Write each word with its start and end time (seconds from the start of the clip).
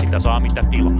Mitä 0.00 0.18
saa, 0.18 0.40
mitä 0.40 0.62
tilaa. 0.70 0.98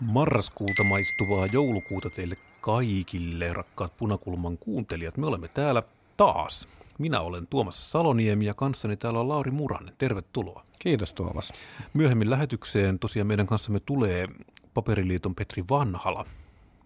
Marraskuuta 0.00 0.84
maistuvaa 0.84 1.46
joulukuuta 1.46 2.10
teille 2.10 2.36
kaikille, 2.60 3.52
rakkaat 3.52 3.96
punakulman 3.96 4.58
kuuntelijat. 4.58 5.16
Me 5.16 5.26
olemme 5.26 5.48
täällä 5.48 5.82
taas. 6.16 6.68
Minä 6.98 7.20
olen 7.20 7.46
Tuomas 7.46 7.90
Saloniemi 7.92 8.44
ja 8.44 8.54
kanssani 8.54 8.96
täällä 8.96 9.20
on 9.20 9.28
Lauri 9.28 9.50
Muranen. 9.50 9.94
Tervetuloa. 9.98 10.64
Kiitos 10.78 11.12
Tuomas. 11.12 11.52
Myöhemmin 11.94 12.30
lähetykseen 12.30 12.98
tosiaan 12.98 13.26
meidän 13.26 13.46
kanssamme 13.46 13.80
tulee 13.80 14.26
Paperiliiton 14.74 15.34
Petri 15.34 15.64
Vanhala, 15.70 16.24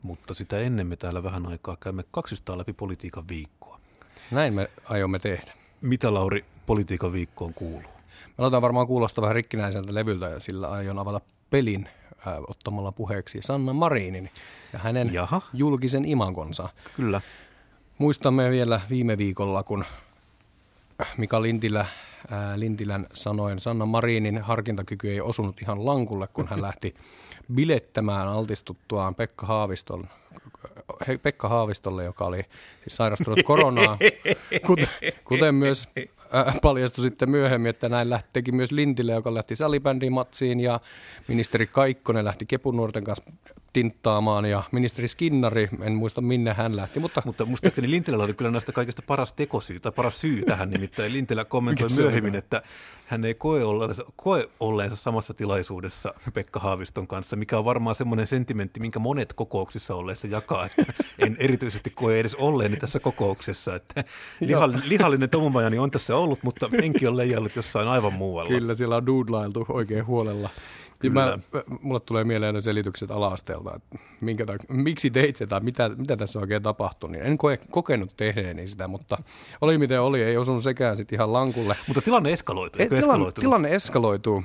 mutta 0.02 0.34
sitä 0.34 0.59
ennen 0.59 0.87
me 0.87 0.96
täällä 0.96 1.23
vähän 1.23 1.46
aikaa 1.46 1.77
käymme 1.77 2.05
200 2.10 2.59
läpi 2.59 2.73
politiikan 2.73 3.29
viikkoa. 3.29 3.80
Näin 4.30 4.55
me 4.55 4.70
aiomme 4.84 5.18
tehdä. 5.18 5.52
Mitä 5.80 6.15
Lauri 6.15 6.45
politiikan 6.66 7.12
viikkoon 7.12 7.54
kuuluu? 7.54 7.90
Me 8.38 8.45
aletaan 8.45 8.62
varmaan 8.62 8.87
kuulostaa 8.87 9.23
vähän 9.23 9.34
rikkinäiseltä 9.34 9.95
levyltä 9.95 10.27
ja 10.29 10.40
sillä 10.40 10.70
aion 10.70 10.98
avata 10.98 11.20
pelin 11.51 11.88
äh, 12.27 12.34
ottamalla 12.48 12.93
puheeksi 12.93 13.38
Sanna 13.43 13.73
Marinin 13.73 14.30
ja 14.73 14.79
hänen 14.79 15.12
Jaha. 15.12 15.40
julkisen 15.52 16.04
imagonsa. 16.04 16.68
Kyllä. 16.96 17.20
Muistamme 17.98 18.51
vielä 18.51 18.80
viime 18.90 19.18
viikolla, 19.18 19.62
kun 19.62 19.84
Mika 21.16 21.43
Lintilä, 21.43 21.87
ää, 22.30 22.61
Lintilän 22.61 23.07
sanoin, 23.12 23.61
Sanna 23.61 23.87
Marinin 23.87 24.38
harkintakyky 24.38 25.11
ei 25.11 25.21
osunut 25.21 25.62
ihan 25.62 25.87
lankulle, 25.87 26.29
kun 26.33 26.48
hän 26.48 26.62
lähti 26.62 26.95
bilettämään 27.55 28.29
altistuttuaan 28.29 29.15
Pekka 29.15 29.46
Haaviston, 29.46 30.09
Pekka 31.23 31.49
Haavistolle, 31.49 32.05
joka 32.05 32.24
oli 32.24 32.43
siis 32.80 32.96
sairastunut 32.96 33.43
koronaa, 33.45 33.99
kuten, 34.66 34.88
kuten 35.24 35.55
myös 35.55 35.88
paljastui 36.62 37.02
sitten 37.02 37.30
myöhemmin, 37.30 37.71
että 37.71 37.88
näin 37.88 38.10
lähti, 38.10 38.29
teki 38.32 38.52
myös 38.52 38.73
Lintilä, 38.73 39.12
joka 39.12 39.34
lähti 39.34 39.57
salibändimatsiin 39.57 40.60
ja 40.60 40.80
ministeri 41.29 41.66
Kaikkonen 41.66 42.24
lähti 42.24 42.46
kepunuorten 42.46 43.04
kanssa 43.04 43.30
tinttaamaan 43.73 44.45
ja 44.45 44.62
ministeri 44.73 45.09
Skinnari, 45.09 45.68
en 45.82 45.95
muista 45.95 46.21
minne 46.21 46.52
hän 46.52 46.76
lähti, 46.76 47.01
mutta... 47.01 47.23
Mutta 47.24 47.45
muistaakseni 47.45 47.90
Lintilällä 47.90 48.24
oli 48.24 48.34
kyllä 48.34 48.51
näistä 48.51 48.73
kaikista 48.73 49.02
paras 49.06 49.32
tekosyy 49.32 49.80
tai 49.80 49.93
paras 49.93 50.21
syy 50.21 50.43
tähän, 50.43 50.71
nimittäin. 50.71 51.12
Lintilä 51.12 51.45
kommentoi 51.45 51.88
myöhemmin, 51.99 52.34
että 52.34 52.62
hän 53.09 53.24
ei 53.24 53.34
koe 53.34 53.64
olleensa, 53.64 54.04
koe 54.16 54.48
olleensa 54.60 54.96
samassa 54.96 55.34
tilaisuudessa 55.34 56.14
Pekka 56.34 56.60
Haaviston 56.60 57.06
kanssa, 57.06 57.37
mikä 57.37 57.59
on 57.59 57.65
varmaan 57.65 57.96
semmoinen 57.96 58.26
sentimentti, 58.26 58.80
minkä 58.80 58.98
monet 58.98 59.32
kokouksissa 59.32 59.95
olleista 59.95 60.26
jakaa, 60.26 60.66
että 60.66 60.92
en 61.18 61.37
erityisesti 61.38 61.90
koe 61.90 62.20
edes 62.20 62.34
olleeni 62.34 62.76
tässä 62.76 63.00
kokouksessa, 63.00 63.74
että 63.74 64.04
lihallinen, 64.41 64.88
lihallinen 64.88 65.31
Tomumajani 65.31 65.78
on 65.78 65.91
tässä 65.91 66.16
ollut, 66.16 66.42
mutta 66.42 66.69
henki 66.82 67.06
on 67.06 67.16
leijallut 67.16 67.56
jossain 67.56 67.88
aivan 67.88 68.12
muualla. 68.12 68.50
Kyllä, 68.50 68.75
siellä 68.75 68.97
on 68.97 69.06
doodlailtu 69.06 69.66
oikein 69.69 70.06
huolella. 70.06 70.50
Kyllä. 70.99 71.38
Mä, 71.53 71.62
mulle 71.81 72.00
tulee 72.00 72.25
mieleen 72.25 72.54
ne 72.54 72.60
selitykset 72.60 73.10
ala-asteelta, 73.10 73.77
että 73.77 73.99
minkä 74.21 74.44
tak- 74.44 74.66
miksi 74.69 75.10
teit 75.10 75.37
se 75.37 75.47
tai 75.47 75.60
mitä, 75.60 75.88
mitä 75.88 76.16
tässä 76.16 76.38
oikein 76.38 76.62
tapahtui. 76.62 77.10
Niin 77.10 77.25
en 77.25 77.38
koe, 77.38 77.59
kokenut 77.71 78.16
tehneeni 78.16 78.66
sitä, 78.66 78.88
mutta 78.88 79.22
oli 79.60 79.78
miten 79.78 80.00
oli, 80.00 80.22
ei 80.22 80.37
osunut 80.37 80.62
sekään 80.62 80.97
sitten 80.97 81.16
ihan 81.16 81.32
lankulle. 81.32 81.77
Mutta 81.87 82.03
tilanne 82.03 82.32
eskaloituu, 82.32 82.82
eikö 82.82 82.97
Eh, 82.97 83.03
tilanne, 83.03 83.32
tilanne 83.32 83.75
eskaloituu. 83.75 84.44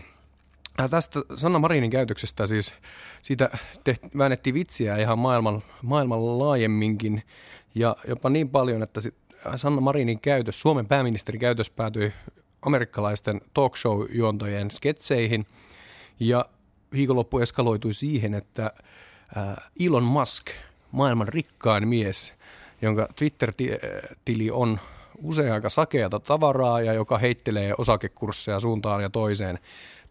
Äh, 0.79 0.89
Tästä 0.89 1.21
Sanna 1.35 1.59
Marinin 1.59 1.91
käytöksestä 1.91 2.47
siis, 2.47 2.73
siitä 3.21 3.49
tehti, 3.83 4.09
väännettiin 4.17 4.53
vitsiä 4.53 4.97
ihan 4.97 5.19
maailman, 5.19 5.63
maailman 5.81 6.39
laajemminkin 6.39 7.23
ja 7.75 7.95
jopa 8.07 8.29
niin 8.29 8.49
paljon, 8.49 8.83
että 8.83 9.01
sit 9.01 9.15
Sanna 9.55 9.81
Marinin 9.81 10.19
käytös, 10.19 10.61
Suomen 10.61 10.87
pääministerin 10.87 11.41
käytös 11.41 11.69
päätyi 11.69 12.13
amerikkalaisten 12.61 13.41
talk 13.53 13.77
show-juontojen 13.77 14.71
sketseihin 14.71 15.45
ja 16.19 16.45
viikonloppu 16.93 17.39
eskaloitui 17.39 17.93
siihen, 17.93 18.33
että 18.33 18.71
äh, 19.37 19.71
Elon 19.85 20.03
Musk, 20.03 20.47
maailman 20.91 21.27
rikkain 21.27 21.87
mies, 21.87 22.33
jonka 22.81 23.07
Twitter-tili 23.15 24.51
on 24.51 24.79
usein 25.23 25.53
aika 25.53 25.69
sakeata 25.69 26.19
tavaraa 26.19 26.81
ja 26.81 26.93
joka 26.93 27.17
heittelee 27.17 27.73
osakekursseja 27.77 28.59
suuntaan 28.59 29.01
ja 29.01 29.09
toiseen, 29.09 29.59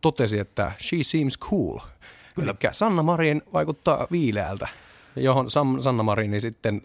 totesi, 0.01 0.39
että 0.39 0.73
she 0.81 0.97
seems 1.03 1.39
cool. 1.39 1.79
Eli 2.43 2.53
Sanna 2.73 3.03
Marin 3.03 3.43
vaikuttaa 3.53 4.07
viileältä, 4.11 4.69
johon 5.17 5.51
Sam, 5.51 5.81
Sanna 5.81 6.03
Marini 6.03 6.41
sitten 6.41 6.83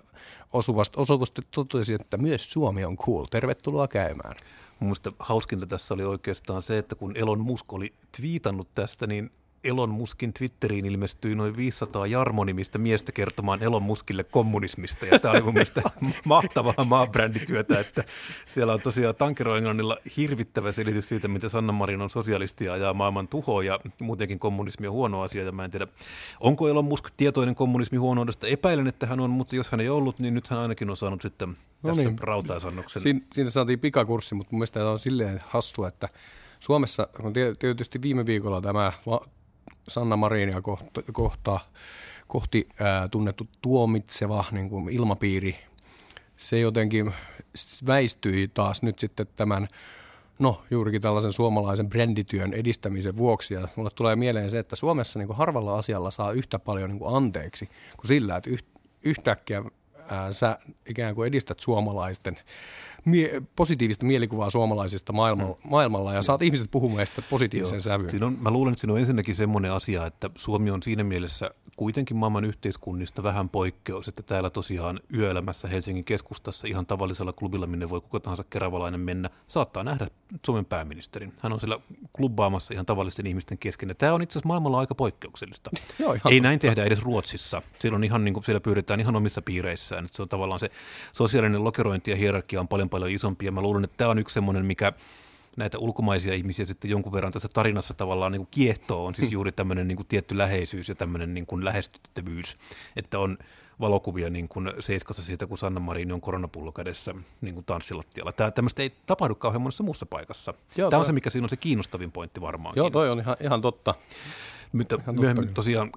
osuvasti, 0.53 0.99
osuvasti 0.99 1.41
totesi, 1.51 1.93
että 1.93 2.17
myös 2.17 2.51
Suomi 2.51 2.85
on 2.85 2.97
cool. 2.97 3.25
Tervetuloa 3.25 3.87
käymään. 3.87 4.35
Mun 4.79 4.87
mielestä 4.87 5.11
hauskinta 5.19 5.67
tässä 5.67 5.93
oli 5.93 6.03
oikeastaan 6.03 6.61
se, 6.61 6.77
että 6.77 6.95
kun 6.95 7.17
Elon 7.17 7.39
Musk 7.39 7.73
oli 7.73 7.93
twiitannut 8.17 8.67
tästä, 8.75 9.07
niin 9.07 9.31
Elon 9.67 9.89
Muskin 9.89 10.33
Twitteriin 10.33 10.85
ilmestyi 10.85 11.35
noin 11.35 11.57
500 11.57 12.07
Jarmo-nimistä 12.07 12.77
miestä 12.77 13.11
kertomaan 13.11 13.63
Elon 13.63 13.83
Muskille 13.83 14.23
kommunismista. 14.23 15.05
Ja 15.05 15.19
tämä 15.19 15.31
oli 15.31 15.41
mun 15.41 15.53
mielestä 15.53 15.81
mahtavaa 16.25 16.85
maabrändityötä, 16.85 17.79
että 17.79 18.03
siellä 18.45 18.73
on 18.73 18.81
tosiaan 18.81 19.15
tankeroenglannilla 19.15 19.97
hirvittävä 20.17 20.71
selitys 20.71 21.07
siitä, 21.07 21.27
miten 21.27 21.49
Sanna 21.49 21.73
Marin 21.73 22.01
on 22.01 22.09
sosialisti 22.09 22.65
ja 22.65 22.73
ajaa 22.73 22.93
maailman 22.93 23.27
tuhoa 23.27 23.63
ja 23.63 23.79
muutenkin 24.01 24.39
kommunismi 24.39 24.87
on 24.87 24.93
huono 24.93 25.21
asia. 25.21 25.43
Ja 25.43 25.51
mä 25.51 25.65
en 25.65 25.71
tiedä, 25.71 25.87
onko 26.39 26.67
Elon 26.67 26.85
Musk 26.85 27.09
tietoinen 27.17 27.55
kommunismin 27.55 28.01
huonoudesta. 28.01 28.47
Epäilen, 28.47 28.87
että 28.87 29.05
hän 29.05 29.19
on, 29.19 29.29
mutta 29.29 29.55
jos 29.55 29.71
hän 29.71 29.79
ei 29.79 29.89
ollut, 29.89 30.19
niin 30.19 30.33
nyt 30.33 30.47
hän 30.47 30.59
ainakin 30.59 30.89
on 30.89 30.97
saanut 30.97 31.21
sitten 31.21 31.49
No 31.83 31.89
tästä 31.89 32.03
niin. 32.03 32.19
rautaisannoksen. 32.19 33.01
Siin, 33.01 33.27
siinä 33.33 33.49
saatiin 33.49 33.79
pikakurssi, 33.79 34.35
mutta 34.35 34.51
mun 34.51 34.59
mielestä 34.59 34.79
tämä 34.79 34.91
on 34.91 34.99
silleen 34.99 35.39
hassua, 35.45 35.87
että 35.87 36.09
Suomessa 36.59 37.07
on 37.23 37.33
tie- 37.33 37.55
tietysti 37.59 38.01
viime 38.01 38.25
viikolla 38.25 38.61
tämä 38.61 38.93
Sanna 39.87 40.17
Marinia 40.17 40.61
kohta, 40.61 41.01
kohta, 41.11 41.59
kohti 42.27 42.69
ää, 42.79 43.07
tunnettu 43.07 43.47
tuomitseva 43.61 44.45
niin 44.51 44.69
kuin 44.69 44.89
ilmapiiri, 44.89 45.55
se 46.37 46.59
jotenkin 46.59 47.13
väistyi 47.87 48.47
taas 48.47 48.81
nyt 48.81 48.99
sitten 48.99 49.27
tämän 49.35 49.67
No, 50.39 50.63
juurikin 50.71 51.01
tällaisen 51.01 51.31
suomalaisen 51.31 51.89
brändityön 51.89 52.53
edistämisen 52.53 53.17
vuoksi. 53.17 53.53
Ja 53.53 53.67
mulle 53.75 53.89
tulee 53.95 54.15
mieleen 54.15 54.51
se, 54.51 54.59
että 54.59 54.75
Suomessa 54.75 55.19
niin 55.19 55.27
kuin 55.27 55.37
harvalla 55.37 55.77
asialla 55.77 56.11
saa 56.11 56.31
yhtä 56.31 56.59
paljon 56.59 56.89
niin 56.89 56.99
kuin 56.99 57.15
anteeksi 57.15 57.69
kuin 57.97 58.07
sillä, 58.07 58.35
että 58.35 58.49
yht, 58.49 58.65
yhtäkkiä 59.03 59.63
ää, 60.09 60.33
sä 60.33 60.59
ikään 60.85 61.15
kuin 61.15 61.27
edistät 61.27 61.59
suomalaisten 61.59 62.37
mie- 63.07 63.41
positiivista 63.55 64.05
mielikuvaa 64.05 64.49
suomalaisista 64.49 65.13
maailmalla, 65.13 65.57
mm. 65.63 65.69
maailmalla 65.69 66.13
ja 66.13 66.21
saat 66.21 66.41
ihmiset 66.41 66.71
puhumaan 66.71 67.07
sitä 67.07 67.21
positiivisen 67.29 67.81
sävyyn. 67.81 68.09
Siinä 68.09 68.25
on, 68.25 68.37
mä 68.41 68.51
luulen, 68.51 68.71
että 68.71 68.81
siinä 68.81 68.93
on 68.93 68.99
ensinnäkin 68.99 69.35
semmoinen 69.35 69.71
asia, 69.71 70.05
että 70.05 70.29
Suomi 70.35 70.71
on 70.71 70.83
siinä 70.83 71.03
mielessä 71.03 71.51
kuitenkin 71.77 72.17
maailman 72.17 72.45
yhteiskunnista 72.45 73.23
vähän 73.23 73.49
poikkeus, 73.49 74.07
että 74.07 74.23
täällä 74.23 74.49
tosiaan 74.49 74.99
yöelämässä 75.13 75.67
Helsingin 75.67 76.03
keskustassa 76.03 76.67
ihan 76.67 76.85
tavallisella 76.85 77.33
klubilla, 77.33 77.67
minne 77.67 77.89
voi 77.89 78.01
kuka 78.01 78.19
tahansa 78.19 78.43
keravalainen 78.49 78.99
mennä, 78.99 79.29
saattaa 79.47 79.83
nähdä 79.83 80.07
Suomen 80.45 80.65
pääministerin. 80.65 81.33
Hän 81.41 81.53
on 81.53 81.59
siellä 81.59 81.79
klubbaamassa 82.13 82.73
ihan 82.73 82.85
tavallisten 82.85 83.27
ihmisten 83.27 83.57
kesken. 83.57 83.89
Ja 83.89 83.95
tämä 83.95 84.13
on 84.13 84.21
itse 84.21 84.33
asiassa 84.33 84.47
maailmalla 84.47 84.79
aika 84.79 84.95
poikkeuksellista. 84.95 85.69
Joo, 85.99 86.13
ihan 86.13 86.33
Ei 86.33 86.39
näin 86.39 86.59
tehdä 86.59 86.83
edes 86.83 87.01
Ruotsissa. 87.01 87.61
Siellä, 87.79 87.95
on 87.95 88.03
ihan, 88.03 88.25
niin 88.25 88.33
kuin, 88.33 88.43
siellä 88.43 88.59
pyydetään 88.59 88.99
ihan 88.99 89.15
omissa 89.15 89.41
piireissään. 89.41 90.05
Että 90.05 90.15
se 90.15 90.21
on 90.21 90.29
tavallaan 90.29 90.59
se 90.59 90.69
sosiaalinen 91.13 91.63
lokerointi 91.63 92.11
ja 92.11 92.17
hierarkia 92.17 92.59
on 92.59 92.67
paljon 92.67 92.89
paljon 92.97 93.15
isompi. 93.15 93.45
Ja 93.45 93.51
mä 93.51 93.61
luulen, 93.61 93.83
että 93.83 93.97
tämä 93.97 94.09
on 94.09 94.19
yksi 94.19 94.33
semmoinen, 94.33 94.65
mikä 94.65 94.93
näitä 95.57 95.77
ulkomaisia 95.79 96.33
ihmisiä 96.33 96.65
sitten 96.65 96.91
jonkun 96.91 97.11
verran 97.13 97.31
tässä 97.31 97.47
tarinassa 97.53 97.93
tavallaan 97.93 98.31
niin 98.31 98.39
kuin 98.39 98.47
kiehtoo, 98.51 99.05
on 99.05 99.15
siis 99.15 99.31
juuri 99.31 99.51
tämmöinen 99.51 99.87
niin 99.87 99.95
kuin 99.95 100.07
tietty 100.07 100.37
läheisyys 100.37 100.89
ja 100.89 100.95
tämmöinen 100.95 101.33
niin 101.33 101.45
kuin 101.45 101.65
lähestyttävyys, 101.65 102.57
että 102.95 103.19
on 103.19 103.37
valokuvia 103.79 104.29
niin 104.29 104.47
kuin 104.47 104.71
seiskassa 104.79 105.21
siitä, 105.23 105.47
kun 105.47 105.57
Sanna 105.57 105.79
Marin 105.79 106.11
on 106.11 106.21
koronapullo 106.21 106.71
kädessä 106.71 107.15
niin 107.41 107.53
kuin 107.53 107.65
tanssilattialla. 107.65 108.31
Tämä 108.31 108.51
tämmöistä 108.51 108.81
ei 108.81 108.91
tapahdu 109.05 109.35
kauhean 109.35 109.61
monessa 109.61 109.83
muussa 109.83 110.05
paikassa. 110.05 110.53
Joo, 110.77 110.89
Tämä 110.89 110.97
on 110.97 111.01
toi- 111.01 111.07
se, 111.07 111.13
mikä 111.13 111.29
siinä 111.29 111.45
on 111.45 111.49
se 111.49 111.57
kiinnostavin 111.57 112.11
pointti 112.11 112.41
varmaankin. 112.41 112.81
Joo, 112.81 112.89
toi 112.89 113.09
on 113.09 113.19
ihan, 113.19 113.35
ihan 113.41 113.61
totta. 113.61 113.95
Mutta 114.73 114.99
myöhemmin 115.11 115.53
tosiaan 115.53 115.89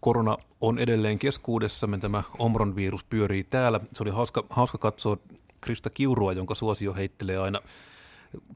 korona 0.00 0.36
on 0.60 0.78
edelleen 0.78 1.18
keskuudessamme, 1.18 1.98
tämä 1.98 2.22
Omron-virus 2.38 3.04
pyörii 3.04 3.44
täällä. 3.44 3.80
Se 3.94 4.02
oli 4.02 4.10
hauska, 4.10 4.44
hauska 4.50 4.78
katsoa 4.78 5.16
Krista 5.64 5.90
Kiurua, 5.90 6.32
jonka 6.32 6.54
suosio 6.54 6.94
heittelee 6.94 7.38
aina 7.38 7.60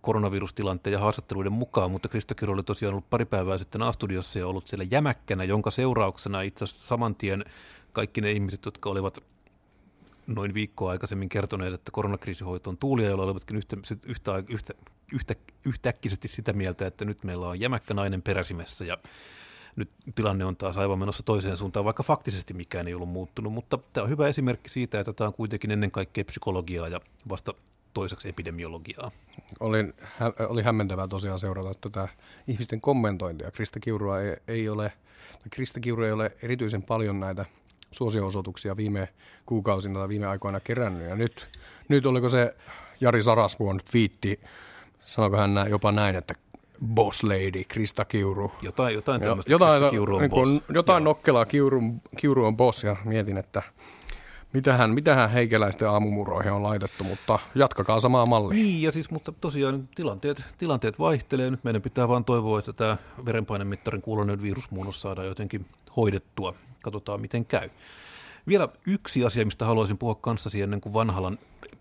koronavirustilanteen 0.00 0.93
ja 0.93 0.99
haastatteluiden 0.99 1.52
mukaan, 1.52 1.90
mutta 1.90 2.08
Krista 2.08 2.34
Kiuru 2.34 2.52
oli 2.52 2.62
tosiaan 2.62 2.93
ollut 2.93 3.10
pari 3.10 3.25
päivää 3.25 3.58
sitten 3.58 3.82
A-studiossa 3.82 4.38
ja 4.38 4.46
ollut 4.46 4.69
siellä 4.69 4.87
jämäkkänä, 4.90 5.44
jonka 5.44 5.70
seurauksena 5.70 6.43
itse 6.43 6.64
asiassa 6.64 6.87
saman 6.87 7.14
tien 7.14 7.44
kaikki 7.93 8.20
ne 8.20 8.31
ihmiset, 8.31 8.64
jotka 8.64 8.90
olivat 8.90 9.19
noin 10.26 10.55
viikkoa 10.55 10.90
aikaisemmin 10.90 11.28
kertoneet, 11.28 11.75
että 11.75 11.90
koronakriisihoito 11.90 12.70
on 12.70 12.76
tuulia, 12.76 13.08
joilla 13.08 13.25
olivatkin 13.25 13.56
yhtä, 13.56 13.76
yhtä, 14.06 14.43
yhtä, 14.49 14.75
yhtä, 15.12 15.34
yhtäkkisesti 15.64 16.28
sitä 16.28 16.52
mieltä, 16.52 16.87
että 16.87 17.04
nyt 17.04 17.25
meillä 17.25 17.49
on 17.49 17.61
jämäkkä 17.61 17.94
nainen 17.94 18.22
peräsimessä. 18.22 18.84
Ja 18.84 18.96
nyt 19.78 19.90
tilanne 20.14 20.44
on 20.44 20.56
taas 20.56 20.78
aivan 20.78 20.98
menossa 20.98 21.22
toiseen 21.22 21.56
suuntaan, 21.56 21.84
vaikka 21.84 22.02
faktisesti 22.02 22.54
mikään 22.54 22.88
ei 22.88 22.94
ollut 22.94 23.08
muuttunut, 23.08 23.52
mutta 23.52 23.78
tämä 23.92 24.04
on 24.04 24.10
hyvä 24.10 24.28
esimerkki 24.28 24.70
siitä, 24.70 25.00
että 25.00 25.12
tämä 25.12 25.28
on 25.28 25.34
kuitenkin 25.34 25.70
ennen 25.70 25.90
kaikkea 25.90 26.25
psykologiaa 26.25 26.88
ja 26.88 27.00
vasta 27.28 27.54
toiseksi 27.94 28.28
epidemiologiaa. 28.28 29.10
Oli, 29.60 29.94
hä, 30.02 30.32
oli 30.48 30.62
hämmentävää 30.62 31.08
tosiaan 31.08 31.38
seurata 31.38 31.75
tätä 31.75 32.08
ihmisten 32.46 32.80
kommentointia. 32.80 33.50
Krista 33.50 33.80
Kiurua 33.80 34.20
ei, 34.20 34.36
ei 34.48 34.69
ole, 34.69 34.92
Krista 35.50 35.80
Kiuru 35.80 36.02
ei 36.02 36.12
ole 36.12 36.32
erityisen 36.42 36.82
paljon 36.82 37.20
näitä 37.20 37.44
suosio-osoituksia 37.90 38.76
viime 38.76 39.08
kuukausina 39.46 39.98
tai 39.98 40.08
viime 40.08 40.26
aikoina 40.26 40.60
kerännyt. 40.60 41.08
Ja 41.08 41.16
nyt, 41.16 41.46
nyt 41.88 42.06
oliko 42.06 42.28
se 42.28 42.54
Jari 43.00 43.22
Sarasvuon 43.22 43.80
twiitti, 43.90 44.40
sanoiko 45.04 45.36
hän 45.36 45.66
jopa 45.70 45.92
näin, 45.92 46.16
että 46.16 46.34
boss 46.86 47.22
lady, 47.22 47.64
Krista 47.69 48.04
Kiuru. 48.04 48.52
Jotain, 48.62 48.94
jotain 48.94 49.20
tämmöistä, 49.20 49.52
jotain, 49.52 49.78
Krista 49.78 49.90
Kiuru 49.90 50.16
on 50.16 50.22
niin 50.22 50.30
kuin, 50.30 50.60
boss. 50.60 50.70
Jotain 50.75 51.02
Joo. 51.02 51.04
nokkelaa, 51.04 51.46
Kiuru, 51.46 51.82
Kiuru 52.16 52.46
on 52.46 52.56
boss, 52.56 52.84
ja 52.84 52.96
mietin, 53.04 53.36
että 53.36 53.62
mitähän, 54.52 54.90
mitähän 54.90 55.30
heikeläisten 55.30 55.88
aamumuroihin 55.88 56.52
on 56.52 56.62
laitettu, 56.62 57.04
mutta 57.04 57.38
jatkakaa 57.54 58.00
samaa 58.00 58.26
mallia. 58.26 58.62
Niin, 58.62 58.82
ja 58.82 58.92
siis, 58.92 59.10
mutta 59.10 59.32
tosiaan 59.32 59.88
tilanteet, 59.94 60.42
tilanteet 60.58 60.98
vaihtelee. 60.98 61.50
Nyt 61.50 61.64
meidän 61.64 61.82
pitää 61.82 62.08
vaan 62.08 62.25
toivoa, 62.25 62.58
että 62.58 62.72
tämä 62.72 62.96
verenpainemittarin 63.25 64.02
kuulonen 64.02 64.42
virusmuunnos 64.42 65.00
saadaan 65.00 65.26
jotenkin 65.26 65.66
hoidettua. 65.96 66.54
Katsotaan, 66.82 67.20
miten 67.20 67.44
käy. 67.44 67.70
Vielä 68.46 68.69
yksi 68.86 69.25
asia, 69.25 69.44
mistä 69.44 69.64
haluaisin 69.64 69.98
puhua 69.98 70.14
kanssasi 70.14 70.62
ennen 70.62 70.80
kuin 70.80 70.92
Vanhalan 70.92 71.38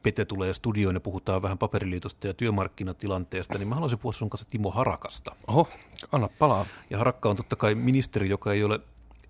Pete 0.08 0.26
tulee 0.26 0.54
studioon 0.54 0.96
ja 0.96 1.00
puhutaan 1.00 1.42
vähän 1.42 1.58
paperiliitosta 1.58 2.28
ja 2.28 2.34
työmarkkinatilanteesta, 2.34 3.58
niin 3.58 3.68
mä 3.68 3.76
haluaisin 3.76 4.00
puhua 4.00 4.14
sun 4.14 4.30
kanssa 4.30 4.50
Timo 4.50 4.72
Harakasta. 4.72 5.36
Oho, 5.48 5.68
anna 6.12 6.30
palaa. 6.40 6.66
Ja 6.90 6.98
Harakka 6.98 7.30
on 7.30 7.36
totta 7.36 7.56
kai 7.56 7.76
ministeri, 7.76 8.30
joka 8.30 8.54
ei 8.54 8.64
ole 8.64 8.80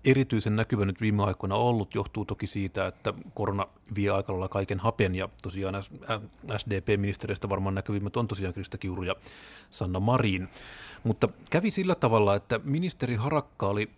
erityisen 0.04 0.56
näkyvä 0.56 0.84
nyt 0.84 1.00
viime 1.00 1.24
aikoina 1.24 1.54
ollut, 1.54 1.94
johtuu 1.94 2.24
toki 2.24 2.46
siitä, 2.46 2.86
että 2.86 3.14
korona 3.34 3.66
vie 3.94 4.10
aika 4.10 4.32
lailla 4.32 4.48
kaiken 4.48 4.80
hapen 4.80 5.14
ja 5.14 5.28
tosiaan 5.42 5.84
SDP-ministereistä 6.56 7.48
varmaan 7.48 7.74
näkyvimmät 7.74 8.16
on 8.16 8.28
tosiaan 8.28 8.54
Krista 8.54 8.78
Kiuru 8.78 9.02
ja 9.02 9.14
Sanna 9.70 10.00
Marin. 10.00 10.48
Mutta 11.04 11.28
kävi 11.50 11.70
sillä 11.70 11.94
tavalla, 11.94 12.34
että 12.34 12.60
ministeri 12.64 13.14
Harakka 13.14 13.68
oli 13.68 13.90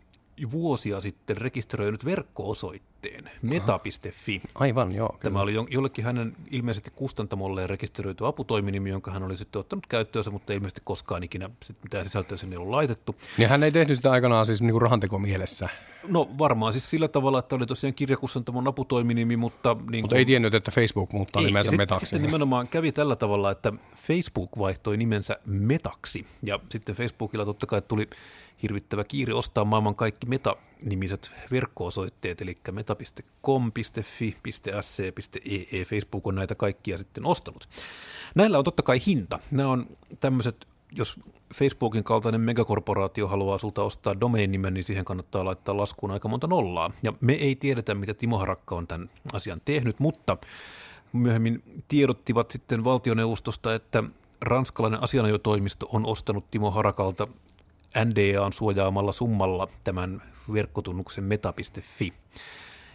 vuosia 0.50 1.00
sitten 1.00 1.36
rekisteröinyt 1.36 2.04
verkko-osoitteen 2.04 3.30
meta.fi. 3.42 4.42
Aivan, 4.54 4.94
joo. 4.94 5.08
Kyllä. 5.08 5.22
Tämä 5.22 5.40
oli 5.40 5.54
jollekin 5.70 6.04
hänen 6.04 6.36
ilmeisesti 6.50 6.90
kustantamolleen 6.90 7.70
rekisteröity 7.70 8.26
aputoiminimi, 8.26 8.90
jonka 8.90 9.10
hän 9.10 9.22
oli 9.22 9.36
sitten 9.36 9.60
ottanut 9.60 9.86
käyttöönsä, 9.86 10.30
mutta 10.30 10.52
ilmeisesti 10.52 10.80
koskaan 10.84 11.22
ikinä 11.22 11.50
sit 11.62 11.76
mitään 11.82 12.04
sisältöä 12.04 12.36
sinne 12.36 12.54
ei 12.54 12.58
ollut 12.58 12.70
laitettu. 12.70 13.16
Ja 13.38 13.48
hän 13.48 13.62
ei 13.62 13.72
tehnyt 13.72 13.96
sitä 13.96 14.10
aikanaan 14.10 14.46
siis 14.46 14.62
niin 14.62 14.82
rahanteko 14.82 15.18
mielessä. 15.18 15.68
No 16.08 16.30
varmaan 16.38 16.72
siis 16.72 16.90
sillä 16.90 17.08
tavalla, 17.08 17.38
että 17.38 17.56
oli 17.56 17.66
tosiaan 17.66 17.94
kirjakustantamon 17.94 18.68
aputoiminimi, 18.68 19.36
mutta... 19.36 19.76
Niin 19.90 20.04
mutta 20.04 20.16
ei 20.16 20.24
tiennyt, 20.24 20.54
että 20.54 20.70
Facebook 20.70 21.12
muuttaa 21.12 21.40
ei, 21.40 21.46
nimensä 21.46 21.72
Metaksi. 21.72 22.06
Sitten 22.06 22.22
nimenomaan 22.22 22.68
kävi 22.68 22.92
tällä 22.92 23.16
tavalla, 23.16 23.50
että 23.50 23.72
Facebook 23.96 24.58
vaihtoi 24.58 24.96
nimensä 24.96 25.36
Metaksi, 25.46 26.26
ja 26.42 26.60
sitten 26.70 26.94
Facebookilla 26.94 27.44
totta 27.44 27.66
kai 27.66 27.82
tuli 27.82 28.08
hirvittävä 28.62 29.04
kiire 29.04 29.34
ostaa 29.34 29.64
maailman 29.64 29.94
kaikki 29.94 30.26
meta-nimiset 30.26 31.32
verkko-osoitteet, 31.50 32.40
eli 32.40 32.58
meta.com, 32.70 33.72
.fi, 34.02 34.36
.sc, 34.80 35.00
.ee, 35.72 35.84
Facebook 35.84 36.26
on 36.26 36.34
näitä 36.34 36.54
kaikkia 36.54 36.98
sitten 36.98 37.26
ostanut. 37.26 37.68
Näillä 38.34 38.58
on 38.58 38.64
totta 38.64 38.82
kai 38.82 39.00
hinta. 39.06 39.38
Nämä 39.50 39.70
on 39.70 39.86
tämmöiset, 40.20 40.66
jos 40.92 41.20
Facebookin 41.54 42.04
kaltainen 42.04 42.40
megakorporaatio 42.40 43.28
haluaa 43.28 43.58
sulta 43.58 43.82
ostaa 43.82 44.20
domain-nimen, 44.20 44.74
niin 44.74 44.84
siihen 44.84 45.04
kannattaa 45.04 45.44
laittaa 45.44 45.76
laskuun 45.76 46.12
aika 46.12 46.28
monta 46.28 46.46
nollaa. 46.46 46.90
Ja 47.02 47.12
me 47.20 47.32
ei 47.32 47.56
tiedetä, 47.56 47.94
mitä 47.94 48.14
Timo 48.14 48.38
Harakka 48.38 48.74
on 48.74 48.86
tämän 48.86 49.10
asian 49.32 49.60
tehnyt, 49.64 50.00
mutta 50.00 50.36
myöhemmin 51.12 51.62
tiedottivat 51.88 52.50
sitten 52.50 52.84
valtioneuvostosta, 52.84 53.74
että 53.74 54.04
ranskalainen 54.40 55.02
asianajotoimisto 55.02 55.88
on 55.92 56.06
ostanut 56.06 56.50
Timo 56.50 56.70
Harakalta 56.70 57.28
NDAn 58.04 58.52
suojaamalla 58.52 59.12
summalla 59.12 59.68
tämän 59.84 60.22
verkkotunnuksen 60.52 61.24
meta.fi. 61.24 62.12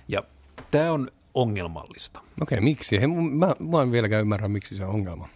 Ja 0.08 0.24
tämä 0.72 0.92
on 0.92 1.12
ongelmallista. 1.34 2.22
Okei, 2.42 2.62
miksi? 2.62 3.02
He, 3.02 3.08
mä, 3.08 3.56
mä 3.60 3.82
en 3.82 3.92
vieläkään 3.92 4.22
ymmärrä, 4.22 4.48
miksi 4.48 4.76
se 4.76 4.86
on 4.86 4.90
ongelma. 4.90 5.30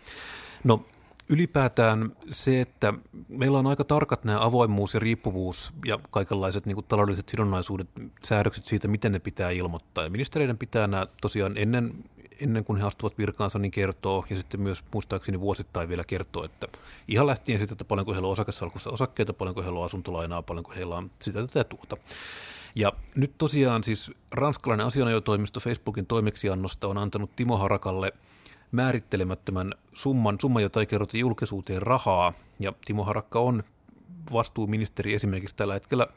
No 0.64 0.86
ylipäätään 1.30 2.12
se, 2.30 2.62
että 2.62 2.94
meillä 3.28 3.60
on 3.60 3.68
aika 3.68 3.84
tarkat 3.84 4.24
nämä 4.24 4.46
avoimuus 4.46 4.94
ja 4.94 5.00
riippuvuus 5.00 5.74
ja 5.86 6.00
kaikenlaiset 6.12 6.66
niin 6.66 6.76
kuin 6.76 6.86
taloudelliset 6.88 7.30
sidonnaisuudet, 7.30 7.90
säädökset 8.24 8.66
siitä, 8.66 8.88
miten 8.88 9.12
ne 9.12 9.20
pitää 9.20 9.50
ilmoittaa. 9.50 10.04
Ja 10.04 10.10
ministereiden 10.10 10.58
pitää 10.58 10.88
nämä 10.88 11.08
tosiaan 11.22 11.58
ennen 11.58 11.94
ennen 12.41 12.65
kuin 12.65 12.80
he 12.80 12.88
astuvat 12.88 13.18
virkaansa, 13.18 13.59
niin 13.59 13.71
kertoo, 13.71 14.25
ja 14.30 14.38
sitten 14.38 14.62
myös 14.62 14.83
muistaakseni 14.94 15.39
vuosittain 15.39 15.89
vielä 15.89 16.03
kertoo, 16.03 16.44
että 16.44 16.68
ihan 17.07 17.27
lähtien 17.27 17.59
siitä, 17.59 17.74
että 17.74 17.86
paljonko 17.86 18.13
heillä 18.13 18.27
on 18.27 18.31
osakesalkussa 18.31 18.89
osakkeita, 18.89 19.33
paljonko 19.33 19.62
heillä 19.62 19.80
on 19.80 19.86
asuntolainaa, 19.86 20.41
paljonko 20.41 20.71
heillä 20.75 20.95
on 20.95 21.12
sitä 21.21 21.47
tätä 21.47 21.63
tuota. 21.63 21.97
Ja 22.75 22.94
nyt 23.15 23.31
tosiaan 23.38 23.83
siis 23.83 24.12
ranskalainen 24.31 24.88
asianajotoimisto 24.88 25.59
Facebookin 25.59 26.06
toimeksiannosta 26.06 26.88
on 26.88 26.97
antanut 26.97 27.36
Timo 27.36 27.57
Harakalle 27.57 28.13
määrittelemättömän 28.71 29.74
summan, 29.94 30.38
summa, 30.41 30.62
jota 30.62 30.80
ei 30.80 30.86
kerrota 30.86 31.18
julkisuuteen 31.18 31.81
rahaa, 31.81 32.33
ja 32.59 32.74
Timo 32.86 33.03
Harakka 33.03 33.39
on 33.39 33.63
vastuuministeri 34.33 35.13
esimerkiksi 35.13 35.56
tällä 35.56 35.74
hetkellä 35.74 36.07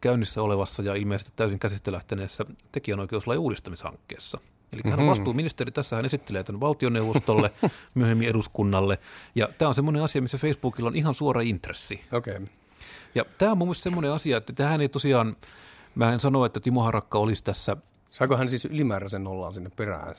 käynnissä 0.00 0.42
olevassa 0.42 0.82
ja 0.82 0.94
ilmeisesti 0.94 1.32
täysin 1.36 1.58
käsistä 1.58 1.92
lähteneessä 1.92 2.44
tekijänoikeuslain 2.72 3.40
uudistamishankkeessa. 3.40 4.38
Eli 4.72 4.80
hän 4.84 4.92
on 4.92 4.98
mm-hmm. 4.98 5.10
vastuuministeri, 5.10 5.72
tässä 5.72 5.96
hän 5.96 6.04
esittelee 6.04 6.44
tämän 6.44 6.60
valtioneuvostolle, 6.60 7.50
myöhemmin 7.94 8.28
eduskunnalle. 8.28 8.98
Ja 9.34 9.48
tämä 9.58 9.68
on 9.68 9.74
semmoinen 9.74 10.02
asia, 10.02 10.22
missä 10.22 10.38
Facebookilla 10.38 10.88
on 10.88 10.96
ihan 10.96 11.14
suora 11.14 11.40
intressi. 11.40 12.00
Okay. 12.12 12.46
Ja 13.14 13.24
tämä 13.38 13.52
on 13.52 13.58
mun 13.58 13.68
mielestä 13.68 13.82
semmoinen 13.82 14.12
asia, 14.12 14.36
että 14.36 14.52
tähän 14.52 14.80
ei 14.80 14.88
tosiaan, 14.88 15.36
mä 15.94 16.12
en 16.12 16.20
sano, 16.20 16.44
että 16.44 16.60
Timo 16.60 16.82
Harakka 16.82 17.18
olisi 17.18 17.44
tässä... 17.44 17.76
Saako 18.10 18.36
hän 18.36 18.48
siis 18.48 18.64
ylimääräisen 18.64 19.24
nollaan 19.24 19.52
sinne 19.52 19.70
perään? 19.76 20.14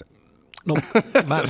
No, 0.66 0.76
mä, 1.28 1.42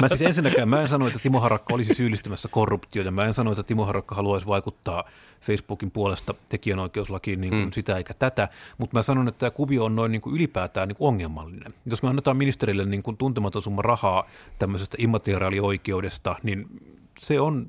mä 0.00 0.08
siis 0.08 0.22
ensinnäkään, 0.22 0.68
mä 0.68 0.80
en 0.80 0.88
sano, 0.88 1.06
että 1.06 1.18
Timo 1.18 1.40
Harakka 1.40 1.74
olisi 1.74 1.94
syyllistymässä 1.94 2.48
korruptioon, 2.48 3.06
ja 3.06 3.10
mä 3.10 3.24
en 3.24 3.34
sano, 3.34 3.50
että 3.50 3.62
Timo 3.62 3.84
Harakka 3.84 4.14
haluaisi 4.14 4.46
vaikuttaa 4.46 5.04
Facebookin 5.40 5.90
puolesta 5.90 6.34
tekijänoikeuslakiin 6.48 7.40
niin 7.40 7.50
kuin 7.50 7.64
mm. 7.64 7.72
sitä 7.72 7.96
eikä 7.96 8.14
tätä, 8.14 8.48
mutta 8.78 8.96
mä 8.96 9.02
sanon, 9.02 9.28
että 9.28 9.38
tämä 9.38 9.50
kuvio 9.50 9.84
on 9.84 9.96
noin 9.96 10.12
niin 10.12 10.20
kuin 10.20 10.34
ylipäätään 10.34 10.88
niin 10.88 10.96
kuin 10.96 11.08
ongelmallinen. 11.08 11.74
Jos 11.86 12.02
me 12.02 12.08
annetaan 12.08 12.36
ministerille 12.36 12.84
niin 12.84 13.02
kuin 13.02 13.16
tuntematon 13.16 13.62
summa 13.62 13.82
rahaa 13.82 14.26
tämmöisestä 14.58 14.96
immateriaalioikeudesta, 15.00 16.36
niin 16.42 16.66
se 17.18 17.40
on 17.40 17.66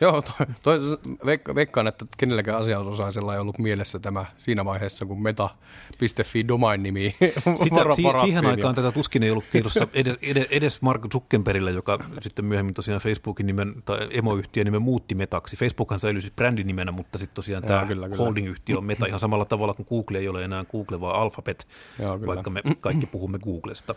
Joo, 0.00 0.22
toi, 0.22 0.46
toi, 0.62 0.78
veikka, 1.26 1.54
veikkaan, 1.54 1.86
että 1.86 2.04
kenelläkään 2.16 2.58
asianosaisella 2.58 3.34
ei 3.34 3.40
ollut 3.40 3.58
mielessä 3.58 3.98
tämä 3.98 4.24
siinä 4.38 4.64
vaiheessa, 4.64 5.06
kun 5.06 5.22
meta.fi 5.22 6.48
domain-nimi 6.48 7.16
Sitä, 7.64 7.94
si, 7.96 8.02
Siihen 8.20 8.44
ja... 8.44 8.50
aikaan 8.50 8.74
tätä 8.74 8.92
tuskin 8.92 9.22
ei 9.22 9.30
ollut 9.30 9.50
tiedossa 9.50 9.88
edes, 9.94 10.16
edes, 10.22 10.46
edes 10.50 10.82
Mark 10.82 11.02
Zuckerbergillä, 11.12 11.70
joka 11.70 11.98
sitten 12.20 12.44
myöhemmin 12.44 12.74
tosiaan 12.74 13.00
Facebookin 13.00 13.46
nimen 13.46 13.74
tai 13.84 14.08
emoyhtiön 14.10 14.64
nimen 14.64 14.82
muutti 14.82 15.14
metaksi. 15.14 15.56
Facebookhan 15.56 16.00
säilyi 16.00 16.20
siis 16.20 16.32
brändinimenä, 16.32 16.92
mutta 16.92 17.18
sitten 17.18 17.34
tosiaan 17.34 17.62
tämä 17.62 17.86
holding-yhtiö 18.18 18.78
on 18.78 18.84
meta 18.84 19.06
ihan 19.06 19.20
samalla 19.20 19.44
tavalla 19.44 19.74
kuin 19.74 19.86
Google 19.90 20.18
ei 20.18 20.28
ole 20.28 20.44
enää 20.44 20.64
Google, 20.64 21.00
vaan 21.00 21.20
Alphabet, 21.20 21.68
Joo, 21.98 22.26
vaikka 22.26 22.50
me 22.50 22.62
kaikki 22.80 23.06
puhumme 23.06 23.38
Googlesta. 23.38 23.94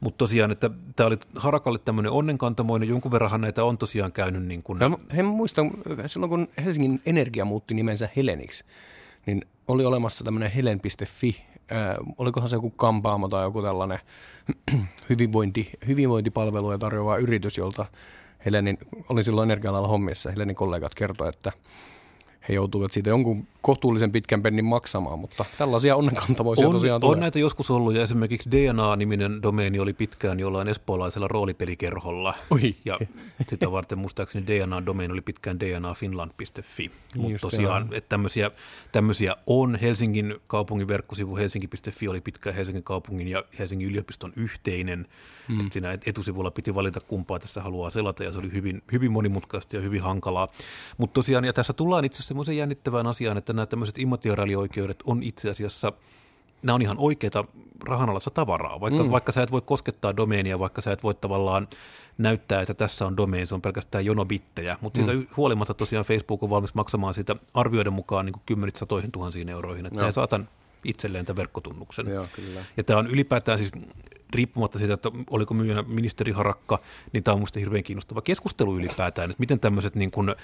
Mutta 0.00 0.18
tosiaan, 0.18 0.50
että 0.50 0.70
tämä 0.96 1.06
oli 1.06 1.16
Harakalle 1.34 1.78
tämmöinen 1.78 2.12
onnenkantamoinen, 2.12 2.88
jonkun 2.88 3.12
verranhan 3.12 3.40
näitä 3.40 3.64
on 3.64 3.78
tosiaan 3.78 4.12
käynyt 4.12 4.46
niin 4.46 4.62
kuin... 4.62 4.80
Ja 4.80 4.90
he 5.16 5.22
muistan, 5.22 5.70
silloin 6.06 6.30
kun 6.30 6.48
Helsingin 6.64 7.00
Energia 7.06 7.44
muutti 7.44 7.74
nimensä 7.74 8.08
Heleniksi, 8.16 8.64
niin 9.26 9.44
oli 9.68 9.84
olemassa 9.84 10.24
tämmöinen 10.24 10.50
helen.fi, 10.50 11.36
äh, 11.72 11.96
olikohan 12.18 12.50
se 12.50 12.56
joku 12.56 12.70
kampaamo 12.70 13.28
tai 13.28 13.44
joku 13.44 13.62
tällainen 13.62 13.98
hyvinvointi, 15.10 15.70
hyvinvointipalveluja 15.86 16.78
tarjoava 16.78 17.16
yritys, 17.16 17.58
jolta 17.58 17.86
Helenin, 18.44 18.78
oli 19.08 19.24
silloin 19.24 19.50
energia 19.50 19.72
hommissa, 19.72 20.30
Helenin 20.30 20.56
kollegat 20.56 20.94
kertoivat, 20.94 21.34
että 21.34 21.52
he 22.48 22.54
joutuvat 22.54 22.92
siitä 22.92 23.10
jonkun 23.10 23.46
kohtuullisen 23.62 24.12
pitkän 24.12 24.42
pennin 24.42 24.64
maksamaan, 24.64 25.18
mutta 25.18 25.44
tällaisia 25.58 25.96
onnenkantamoisia 25.96 26.66
on, 26.66 26.72
tosiaan 26.72 26.94
on 26.94 27.00
tulee. 27.00 27.20
näitä 27.20 27.38
joskus 27.38 27.70
ollut, 27.70 27.94
ja 27.94 28.02
esimerkiksi 28.02 28.50
DNA-niminen 28.50 29.42
domeeni 29.42 29.80
oli 29.80 29.92
pitkään 29.92 30.40
jollain 30.40 30.68
espoolaisella 30.68 31.28
roolipelikerholla. 31.28 32.34
Oi. 32.50 32.76
Ja 32.84 32.98
sitä 33.48 33.72
varten 33.72 33.98
muistaakseni 33.98 34.46
DNA-domeeni 34.46 35.12
oli 35.12 35.20
pitkään 35.20 35.60
dnafinland.fi. 35.60 36.90
Mutta 37.16 37.32
just 37.32 37.42
tosiaan, 37.42 37.88
että 37.92 38.08
tämmöisiä, 38.08 38.50
tämmöisiä 38.92 39.36
on. 39.46 39.78
Helsingin 39.82 40.36
kaupungin 40.46 40.88
verkkosivu 40.88 41.36
helsinki.fi 41.36 42.08
oli 42.08 42.20
pitkään 42.20 42.56
Helsingin 42.56 42.84
kaupungin 42.84 43.28
ja 43.28 43.44
Helsingin 43.58 43.88
yliopiston 43.88 44.32
yhteinen. 44.36 45.06
Mm. 45.48 45.60
Että 45.60 45.72
siinä 45.72 45.98
etusivulla 46.06 46.50
piti 46.50 46.74
valita 46.74 47.00
kumpaa 47.00 47.38
tässä 47.38 47.62
haluaa 47.62 47.90
selata, 47.90 48.24
ja 48.24 48.32
se 48.32 48.38
oli 48.38 48.52
hyvin, 48.52 48.82
hyvin 48.92 49.12
monimutkaista 49.12 49.76
ja 49.76 49.82
hyvin 49.82 50.02
hankalaa. 50.02 50.48
Mutta 50.98 51.14
tosiaan, 51.14 51.44
ja 51.44 51.52
tässä 51.52 51.72
tullaan 51.72 52.04
itse 52.04 52.16
asiassa 52.16 52.28
semmoiseen 52.28 52.58
jännittävään 52.58 53.06
asiaan, 53.06 53.38
että 53.38 53.52
nämä 53.52 53.66
tämmöiset 53.66 53.98
immateriaalioikeudet 53.98 55.02
on 55.04 55.22
itse 55.22 55.50
asiassa 55.50 55.92
nämä 56.62 56.74
on 56.74 56.82
ihan 56.82 56.96
oikeita 56.98 57.44
rahanalassa 57.84 58.30
tavaraa, 58.30 58.80
vaikka, 58.80 59.04
mm. 59.04 59.10
vaikka 59.10 59.32
sä 59.32 59.42
et 59.42 59.52
voi 59.52 59.60
koskettaa 59.60 60.16
domeenia, 60.16 60.58
vaikka 60.58 60.80
sä 60.80 60.92
et 60.92 61.02
voi 61.02 61.14
tavallaan 61.14 61.68
näyttää, 62.18 62.60
että 62.60 62.74
tässä 62.74 63.06
on 63.06 63.16
domeeni, 63.16 63.46
se 63.46 63.54
on 63.54 63.62
pelkästään 63.62 64.04
jonobittejä, 64.04 64.76
mutta 64.80 65.00
mm. 65.00 65.06
siitä 65.06 65.32
huolimatta 65.36 65.74
tosiaan 65.74 66.04
Facebook 66.04 66.42
on 66.42 66.50
valmis 66.50 66.74
maksamaan 66.74 67.14
siitä 67.14 67.36
arvioiden 67.54 67.92
mukaan 67.92 68.26
niin 68.26 68.34
kymmenit 68.46 68.76
satoihin 68.76 69.12
tuhansiin 69.12 69.48
euroihin, 69.48 69.86
että 69.86 70.00
sä 70.00 70.12
saatan 70.12 70.48
itselleen 70.84 71.24
tämän 71.24 71.36
verkkotunnuksen. 71.36 72.06
Joo, 72.06 72.26
kyllä. 72.32 72.64
Ja 72.76 72.84
tämä 72.84 72.98
on 72.98 73.06
ylipäätään 73.06 73.58
siis 73.58 73.70
riippumatta 74.34 74.78
siitä, 74.78 74.94
että 74.94 75.10
oliko 75.30 75.54
myyjänä 75.54 75.82
ministeri 75.82 76.32
Harakka, 76.32 76.78
niin 77.12 77.24
tämä 77.24 77.32
on 77.32 77.38
minusta 77.38 77.60
hirveän 77.60 77.84
kiinnostava 77.84 78.22
keskustelu 78.22 78.76
ylipäätään, 78.76 79.30
että 79.30 79.40
miten 79.40 79.60
tämmöiset 79.60 79.94
niin 79.94 80.10
kuin 80.10 80.34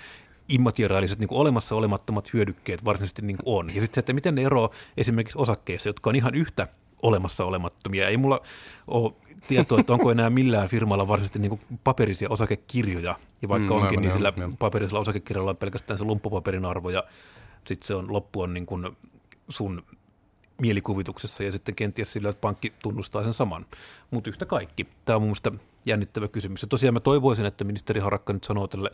immateriaaliset 0.48 1.18
niin 1.18 1.28
kuin 1.28 1.38
olemassa 1.38 1.74
olemattomat 1.74 2.32
hyödykkeet 2.32 2.84
varsinaisesti 2.84 3.22
niin 3.22 3.36
kuin 3.36 3.58
on. 3.58 3.74
Ja 3.74 3.80
sitten 3.80 3.94
se, 3.94 4.00
että 4.00 4.12
miten 4.12 4.34
ne 4.34 4.42
eroaa 4.42 4.70
esimerkiksi 4.96 5.38
osakkeissa, 5.38 5.88
jotka 5.88 6.10
on 6.10 6.16
ihan 6.16 6.34
yhtä 6.34 6.68
olemassa 7.02 7.44
olemattomia. 7.44 8.08
Ei 8.08 8.16
mulla 8.16 8.40
ole 8.86 9.12
tietoa, 9.48 9.80
että 9.80 9.92
onko 9.92 10.10
enää 10.10 10.30
millään 10.30 10.68
firmalla 10.68 11.08
varsinaisesti 11.08 11.38
niin 11.38 11.50
kuin 11.50 11.60
paperisia 11.84 12.30
osakekirjoja. 12.30 13.16
Ja 13.42 13.48
vaikka 13.48 13.74
mm, 13.74 13.82
onkin, 13.82 14.00
niin 14.00 14.12
sillä 14.12 14.32
jo. 14.36 14.50
paperisella 14.58 15.00
osakekirjalla 15.00 15.50
on 15.50 15.56
pelkästään 15.56 15.98
se 15.98 16.04
lumppupaperin 16.04 16.64
arvo 16.64 16.90
ja 16.90 17.04
sitten 17.66 17.86
se 17.86 17.94
on, 17.94 18.12
loppu 18.12 18.40
on 18.40 18.54
niin 18.54 18.66
kuin 18.66 18.96
sun 19.48 19.82
mielikuvituksessa 20.60 21.44
ja 21.44 21.52
sitten 21.52 21.74
kenties 21.74 22.12
sillä, 22.12 22.28
että 22.28 22.40
pankki 22.40 22.72
tunnustaa 22.82 23.22
sen 23.22 23.34
saman. 23.34 23.66
Mutta 24.10 24.30
yhtä 24.30 24.46
kaikki. 24.46 24.86
Tämä 25.04 25.16
on 25.16 25.22
mun 25.22 25.28
mielestä 25.28 25.52
jännittävä 25.86 26.28
kysymys. 26.28 26.62
Ja 26.62 26.68
tosiaan 26.68 26.94
mä 26.94 27.00
toivoisin, 27.00 27.46
että 27.46 27.64
ministeri 27.64 28.00
Harakka 28.00 28.32
nyt 28.32 28.44
sanoo 28.44 28.68
tälle 28.68 28.90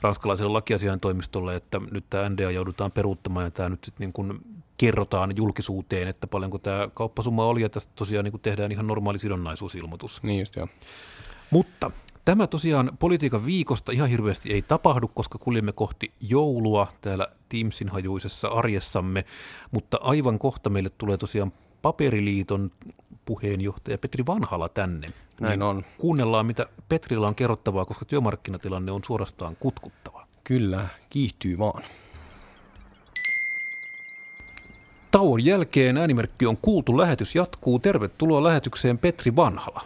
ranskalaiselle 0.00 0.52
lakiasian 0.52 1.00
toimistolle, 1.00 1.56
että 1.56 1.80
nyt 1.90 2.04
tämä 2.10 2.28
NDA 2.28 2.50
joudutaan 2.50 2.92
peruuttamaan 2.92 3.46
ja 3.46 3.50
tämä 3.50 3.68
nyt 3.68 3.84
sitten 3.84 4.04
niin 4.04 4.12
kuin 4.12 4.40
kerrotaan 4.76 5.36
julkisuuteen, 5.36 6.08
että 6.08 6.26
paljonko 6.26 6.58
tämä 6.58 6.88
kauppasumma 6.94 7.46
oli 7.46 7.62
ja 7.62 7.68
tästä 7.68 7.92
tosiaan 7.94 8.24
niin 8.24 8.32
kuin 8.32 8.40
tehdään 8.40 8.72
ihan 8.72 8.86
normaali 8.86 9.18
sidonnaisuusilmoitus. 9.18 10.22
Niin 10.22 10.40
just 10.40 10.56
joo. 10.56 10.68
Mutta 11.50 11.90
tämä 12.24 12.46
tosiaan 12.46 12.90
politiikan 12.98 13.46
viikosta 13.46 13.92
ihan 13.92 14.08
hirveästi 14.08 14.52
ei 14.52 14.62
tapahdu, 14.62 15.08
koska 15.08 15.38
kuljemme 15.38 15.72
kohti 15.72 16.12
joulua 16.20 16.86
täällä 17.00 17.26
Teamsin 17.48 17.88
hajuisessa 17.88 18.48
arjessamme, 18.48 19.24
mutta 19.70 19.98
aivan 20.02 20.38
kohta 20.38 20.70
meille 20.70 20.90
tulee 20.98 21.16
tosiaan 21.16 21.52
Paperiliiton 21.82 22.70
puheenjohtaja 23.24 23.98
Petri 23.98 24.26
Vanhala 24.26 24.68
tänne. 24.68 25.12
Näin 25.40 25.58
niin 25.58 25.62
on. 25.62 25.84
Kuunnellaan, 25.98 26.46
mitä 26.46 26.66
Petrillä 26.88 27.26
on 27.26 27.34
kerrottavaa, 27.34 27.84
koska 27.84 28.04
työmarkkinatilanne 28.04 28.92
on 28.92 29.04
suorastaan 29.06 29.56
kutkuttava. 29.56 30.26
Kyllä, 30.44 30.88
kiihtyy 31.10 31.58
vaan. 31.58 31.82
Tauon 35.10 35.44
jälkeen 35.44 35.96
äänimerkki 35.96 36.46
on 36.46 36.56
kuultu, 36.56 36.98
lähetys 36.98 37.34
jatkuu. 37.34 37.78
Tervetuloa 37.78 38.42
lähetykseen 38.42 38.98
Petri 38.98 39.36
Vanhala. 39.36 39.80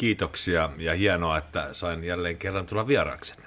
Kiitoksia 0.00 0.70
ja 0.78 0.94
hienoa, 0.94 1.38
että 1.38 1.68
sain 1.72 2.04
jälleen 2.04 2.36
kerran 2.36 2.66
tulla 2.66 2.86
vieraaksenne. 2.86 3.44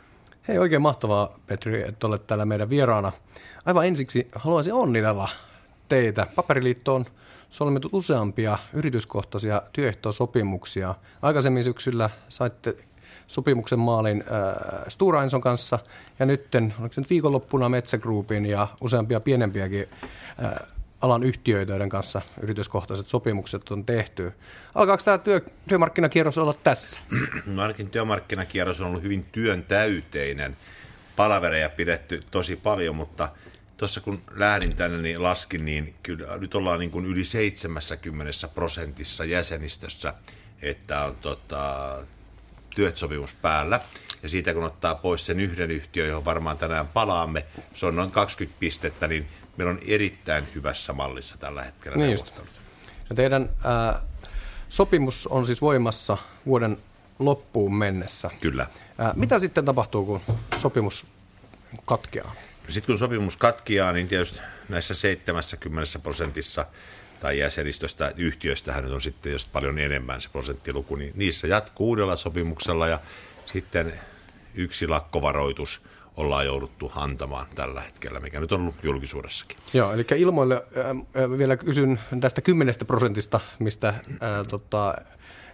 Hei, 0.48 0.58
oikein 0.58 0.82
mahtavaa 0.82 1.40
Petri, 1.48 1.84
että 1.88 2.08
olet 2.08 2.28
täällä 2.28 2.46
meidän 2.46 2.70
vieraana. 2.70 3.12
Aivan 3.66 3.88
ensiksi 3.88 4.28
haluaisin 4.36 4.74
onnitella 4.74 5.30
teitä. 5.90 6.28
Paperiliitto 6.36 6.96
on 6.96 7.06
solmittu 7.50 7.90
useampia 7.92 8.58
yrityskohtaisia 8.74 9.62
työehtosopimuksia. 9.74 10.96
Aikaisemmin 11.22 11.64
syksyllä 11.64 12.10
saitte 12.30 12.76
sopimuksen 13.28 13.80
maalin 13.80 14.24
äh, 14.28 14.84
Stura 14.88 15.24
Enson 15.24 15.42
kanssa 15.42 15.80
ja 16.20 16.26
nytten, 16.26 16.74
oliko 16.80 16.94
se 16.94 17.02
nyt 17.02 17.10
viikonloppuna 17.10 17.70
Metsä 17.70 17.98
Groupin 17.98 18.46
ja 18.46 18.68
useampia 18.82 19.20
pienempiäkin 19.20 19.88
äh, 20.44 20.73
alan 21.04 21.24
yhtiöitä, 21.24 21.72
joiden 21.72 21.90
kanssa 21.90 22.22
yrityskohtaiset 22.42 23.10
sopimukset 23.10 23.70
on 23.72 23.86
tehty. 23.86 24.32
Alkaako 24.76 25.04
tämä 25.04 25.18
työ, 25.18 25.42
työmarkkinakierros 25.70 26.38
olla 26.38 26.54
tässä? 26.54 27.00
No 27.46 27.62
ainakin 27.62 27.90
työmarkkinakierros 27.90 28.82
on 28.82 28.88
ollut 28.88 29.04
hyvin 29.04 29.26
työn 29.32 29.64
täyteinen. 29.64 30.58
Palavereja 31.16 31.70
pidetty 31.70 32.24
tosi 32.32 32.56
paljon, 32.56 32.96
mutta 32.96 33.30
tuossa 33.78 34.02
kun 34.02 34.22
lähdin 34.36 34.76
tänne, 34.76 34.98
niin 34.98 35.24
laskin, 35.24 35.66
niin 35.66 35.96
kyllä 36.04 36.38
nyt 36.38 36.56
ollaan 36.56 36.80
niin 36.80 36.92
kuin 36.92 37.06
yli 37.06 37.24
70 37.24 38.32
prosentissa 38.56 39.26
jäsenistössä, 39.26 40.14
että 40.62 41.06
on 41.06 41.16
tota, 41.16 41.96
työsopimus 42.76 43.34
päällä. 43.34 43.80
Ja 44.24 44.30
siitä 44.30 44.54
kun 44.54 44.64
ottaa 44.64 44.96
pois 44.96 45.26
sen 45.26 45.40
yhden 45.40 45.72
yhtiön, 45.72 46.08
johon 46.08 46.26
varmaan 46.26 46.58
tänään 46.58 46.88
palaamme, 46.88 47.46
se 47.76 47.86
on 47.86 47.96
noin 47.96 48.12
20 48.12 48.60
pistettä, 48.60 49.08
niin 49.08 49.28
meillä 49.58 49.72
on 49.72 49.80
erittäin 49.88 50.48
hyvässä 50.56 50.94
mallissa 50.94 51.38
tällä 51.38 51.64
hetkellä 51.64 51.98
niin 51.98 52.10
neuvottelut. 52.10 52.50
Ja 53.10 53.16
teidän 53.16 53.50
ää, 53.64 54.02
sopimus 54.70 55.28
on 55.28 55.46
siis 55.46 55.62
voimassa 55.62 56.18
vuoden 56.46 56.78
loppuun 57.20 57.76
mennessä. 57.76 58.30
Kyllä. 58.42 58.68
Ää, 58.98 59.14
mitä 59.16 59.40
sitten 59.40 59.66
tapahtuu, 59.66 60.06
kun 60.06 60.22
sopimus 60.62 61.06
katkeaa? 61.86 62.36
Sitten 62.70 62.94
kun 62.94 63.00
sopimus 63.00 63.38
katkeaa, 63.38 63.92
niin 63.92 64.08
tietysti 64.08 64.40
näissä 64.70 64.94
70 64.94 66.00
prosentissa 66.00 66.66
tai 67.20 67.40
jäsenistöstä, 67.40 68.14
yhtiöistähän 68.18 68.84
nyt 68.84 68.94
on 68.94 69.02
sitten 69.02 69.32
jos 69.32 69.48
paljon 69.48 69.80
enemmän 69.80 70.22
se 70.22 70.30
prosenttiluku, 70.30 70.96
niin 70.96 71.14
niissä 71.16 71.48
jatkuu 71.48 71.88
uudella 71.88 72.16
sopimuksella 72.16 72.88
ja 72.88 73.00
sitten 73.46 73.94
yksi 74.56 74.88
lakkovaroitus– 74.88 75.82
ollaan 76.18 76.46
jouduttu 76.46 76.92
antamaan 76.96 77.46
tällä 77.56 77.82
hetkellä, 77.82 78.20
mikä 78.20 78.40
nyt 78.40 78.52
on 78.52 78.62
ollut 78.62 78.84
julkisuudessakin. 78.84 79.58
Joo, 79.74 79.94
eli 79.94 80.06
ilmoille 80.18 80.64
äh, 80.78 81.38
vielä 81.38 81.58
kysyn 81.58 82.00
tästä 82.20 82.42
10 82.42 82.74
prosentista, 82.88 83.40
mistä 83.60 83.90
äh, 83.90 84.48
tota, 84.50 84.96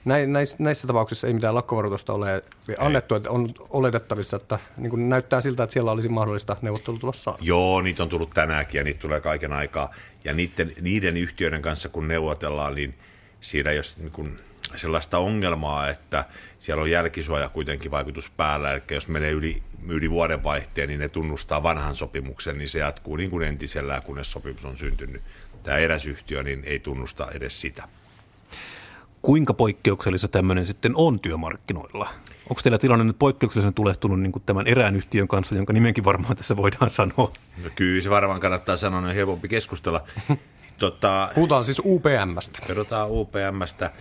näissä, 0.06 0.58
näissä 0.60 0.88
tapauksissa 0.88 1.28
ei 1.28 1.34
mitään 1.34 1.56
lakkovaroitusta 1.56 2.14
ole 2.14 2.44
annettu, 2.78 3.16
että 3.16 3.32
on 3.32 3.54
oletettavissa, 3.70 4.38
että 4.38 4.60
niin 4.78 4.90
kuin 4.90 5.10
näyttää 5.10 5.42
siltä, 5.42 5.64
että 5.64 5.74
siellä 5.74 5.92
olisi 5.92 6.10
mahdollista 6.10 6.56
neuvottelutulossa. 6.62 7.38
Joo, 7.42 7.82
niitä 7.82 8.04
on 8.04 8.10
tullut 8.10 8.30
tänäänkin 8.30 8.80
ja 8.80 8.84
niitä 8.84 9.00
tulee 9.00 9.20
kaiken 9.20 9.54
aikaa. 9.54 9.90
Ja 10.24 10.34
niiden, 10.34 10.72
niiden 10.82 11.18
yhtiöiden 11.18 11.62
kanssa, 11.62 11.90
kun 11.90 12.08
neuvotellaan, 12.08 12.76
niin 12.76 12.96
siinä 13.42 13.72
jos 13.72 13.98
niin 13.98 14.12
kuin 14.12 14.38
sellaista 14.76 15.18
ongelmaa, 15.18 15.90
että 15.90 16.26
siellä 16.60 16.84
on 16.84 16.92
jälkisuoja 16.92 17.50
kuitenkin 17.50 17.92
vaikutus 17.92 18.30
päällä, 18.30 18.74
eli 18.74 18.82
jos 18.92 19.08
menee 19.08 19.32
yli, 19.32 19.64
yli 19.88 20.12
vuoden 20.12 20.44
vaihteen, 20.44 20.90
niin 20.90 21.00
ne 21.00 21.10
tunnustaa 21.10 21.64
vanhan 21.64 21.96
sopimuksen, 21.96 22.58
niin 22.58 22.70
se 22.70 22.80
jatkuu 22.80 23.16
niin 23.16 23.30
kuin 23.30 23.48
entisellään, 23.48 24.04
kunnes 24.04 24.32
sopimus 24.32 24.66
on 24.66 24.78
syntynyt. 24.78 25.22
Tämä 25.64 25.78
eräsyhtiö 25.78 26.44
niin 26.44 26.64
ei 26.66 26.80
tunnusta 26.80 27.28
edes 27.34 27.62
sitä. 27.62 27.88
Kuinka 29.22 29.54
poikkeuksellista 29.54 30.28
tämmöinen 30.28 30.66
sitten 30.66 30.92
on 30.96 31.20
työmarkkinoilla? 31.20 32.10
Onko 32.50 32.62
teillä 32.62 32.78
tilanne 32.78 33.06
nyt 33.06 33.20
poikkeuksellisen 33.20 33.74
tulehtunut 33.74 34.20
niin 34.20 34.32
kuin 34.32 34.44
tämän 34.46 34.68
erään 34.68 34.96
yhtiön 34.96 35.28
kanssa, 35.28 35.56
jonka 35.56 35.74
nimenkin 35.74 36.04
varmaan 36.04 36.36
tässä 36.36 36.58
voidaan 36.58 36.90
sanoa? 36.90 37.32
No 37.64 37.70
kyllä 37.76 38.02
se 38.02 38.10
varmaan 38.10 38.40
kannattaa 38.40 38.78
sanoa, 38.78 39.00
on 39.00 39.16
helpompi 39.16 39.48
keskustella. 39.48 40.04
Tota, 40.80 41.30
Puhutaan 41.36 41.66
siis 41.66 41.82
UPMstä. 41.86 42.60
Kerrotaan 42.68 43.08
UPMstä. 43.12 43.92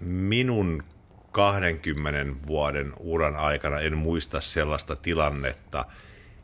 Minun 0.00 0.82
20 1.32 2.46
vuoden 2.46 2.92
uran 3.00 3.36
aikana 3.36 3.80
en 3.80 3.96
muista 3.96 4.40
sellaista 4.40 4.96
tilannetta, 4.96 5.84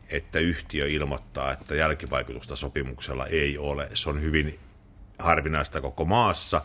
että 0.08 0.38
yhtiö 0.38 0.86
ilmoittaa, 0.88 1.52
että 1.52 1.74
jälkivaikutusta 1.74 2.56
sopimuksella 2.56 3.26
ei 3.26 3.58
ole. 3.58 3.88
Se 3.94 4.10
on 4.10 4.20
hyvin 4.20 4.58
harvinaista 5.18 5.80
koko 5.80 6.04
maassa. 6.04 6.62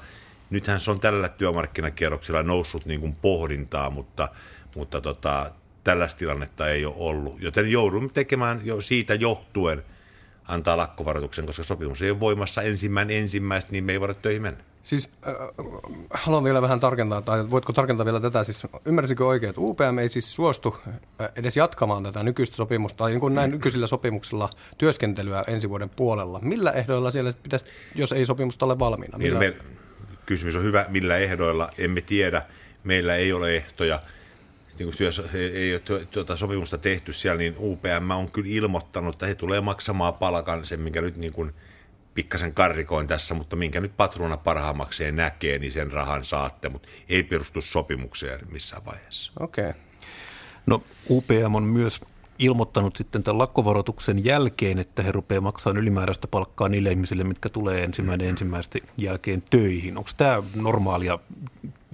Nythän 0.49 0.79
se 0.79 0.91
on 0.91 0.99
tällä 0.99 1.29
työmarkkinakierroksella 1.29 2.43
noussut 2.43 2.85
niin 2.85 2.99
kuin 2.99 3.15
pohdintaa, 3.15 3.89
mutta, 3.89 4.29
mutta 4.75 5.01
tota, 5.01 5.51
tällaista 5.83 6.19
tilannetta 6.19 6.69
ei 6.69 6.85
ole 6.85 6.95
ollut. 6.97 7.41
Joten 7.41 7.71
joudumme 7.71 8.09
tekemään 8.13 8.61
jo 8.63 8.81
siitä 8.81 9.15
johtuen 9.15 9.83
antaa 10.47 10.77
lakkovaroituksen, 10.77 11.45
koska 11.45 11.63
sopimus 11.63 12.01
ei 12.01 12.11
ole 12.11 12.19
voimassa 12.19 12.61
ensimmäinen 12.61 13.17
ensimmäistä, 13.17 13.71
niin 13.71 13.83
me 13.83 13.91
ei 13.91 13.99
voida 13.99 14.13
töihin 14.13 14.41
mennä. 14.41 14.63
Siis 14.85 15.09
äh, 15.27 15.33
haluan 16.09 16.43
vielä 16.43 16.61
vähän 16.61 16.79
tarkentaa, 16.79 17.21
tai 17.21 17.49
voitko 17.49 17.73
tarkentaa 17.73 18.05
vielä 18.05 18.19
tätä, 18.19 18.43
siis 18.43 18.67
ymmärsikö 18.85 19.25
oikein, 19.25 19.49
että 19.49 19.61
UPM 19.61 19.97
ei 20.01 20.09
siis 20.09 20.33
suostu 20.33 20.77
äh, 20.87 21.29
edes 21.35 21.57
jatkamaan 21.57 22.03
tätä 22.03 22.23
nykyistä 22.23 22.55
sopimusta, 22.55 22.97
tai 22.97 23.11
niin 23.11 23.19
kuin 23.19 23.35
näin 23.35 23.51
nykyisillä 23.51 23.87
sopimuksilla 23.87 24.49
työskentelyä 24.77 25.43
ensi 25.47 25.69
vuoden 25.69 25.89
puolella. 25.89 26.39
Millä 26.43 26.71
ehdoilla 26.71 27.11
siellä 27.11 27.31
pitäisi, 27.43 27.65
jos 27.95 28.11
ei 28.11 28.25
sopimusta 28.25 28.65
ole 28.65 28.79
valmiina? 28.79 29.17
Niin 29.17 29.33
Millä... 29.33 29.39
me, 29.39 29.55
kysymys 30.25 30.55
on 30.55 30.63
hyvä, 30.63 30.85
millä 30.89 31.17
ehdoilla, 31.17 31.69
emme 31.77 32.01
tiedä, 32.01 32.41
meillä 32.83 33.15
ei 33.15 33.33
ole 33.33 33.55
ehtoja, 33.55 34.01
niin 34.79 34.87
kuin 34.87 34.97
työs, 34.97 35.21
ei 35.33 35.73
ole 35.73 36.05
tuota 36.05 36.37
sopimusta 36.37 36.77
tehty 36.77 37.13
siellä, 37.13 37.37
niin 37.37 37.55
UPM 37.59 38.11
on 38.11 38.31
kyllä 38.31 38.49
ilmoittanut, 38.51 39.15
että 39.15 39.25
he 39.25 39.35
tulee 39.35 39.61
maksamaan 39.61 40.13
palkan 40.13 40.65
sen, 40.65 40.79
minkä 40.79 41.01
nyt 41.01 41.17
niin 41.17 41.33
kuin– 41.33 41.53
pikkasen 42.15 42.53
karrikoin 42.53 43.07
tässä, 43.07 43.33
mutta 43.33 43.55
minkä 43.55 43.81
nyt 43.81 43.97
patruuna 43.97 44.37
parhaammakseen 44.37 45.15
näkee, 45.15 45.59
niin 45.59 45.71
sen 45.71 45.91
rahan 45.91 46.23
saatte, 46.23 46.69
mutta 46.69 46.89
ei 47.09 47.23
perustu 47.23 47.61
sopimukseen 47.61 48.39
missään 48.51 48.85
vaiheessa. 48.85 49.31
Okei. 49.39 49.69
Okay. 49.69 49.81
No 50.65 50.83
UPM 51.09 51.55
on 51.55 51.63
myös 51.63 52.01
ilmoittanut 52.39 52.95
sitten 52.95 53.23
tämän 53.23 53.37
lakkovaroituksen 53.37 54.25
jälkeen, 54.25 54.79
että 54.79 55.03
he 55.03 55.11
rupeaa 55.11 55.41
maksamaan 55.41 55.77
ylimääräistä 55.77 56.27
palkkaa 56.27 56.69
niille 56.69 56.89
ihmisille, 56.89 57.23
mitkä 57.23 57.49
tulee 57.49 57.83
ensimmäinen 57.83 58.27
ensimmäistä 58.27 58.79
jälkeen 58.97 59.43
töihin. 59.49 59.97
Onko 59.97 60.09
tämä 60.17 60.43
normaalia 60.55 61.19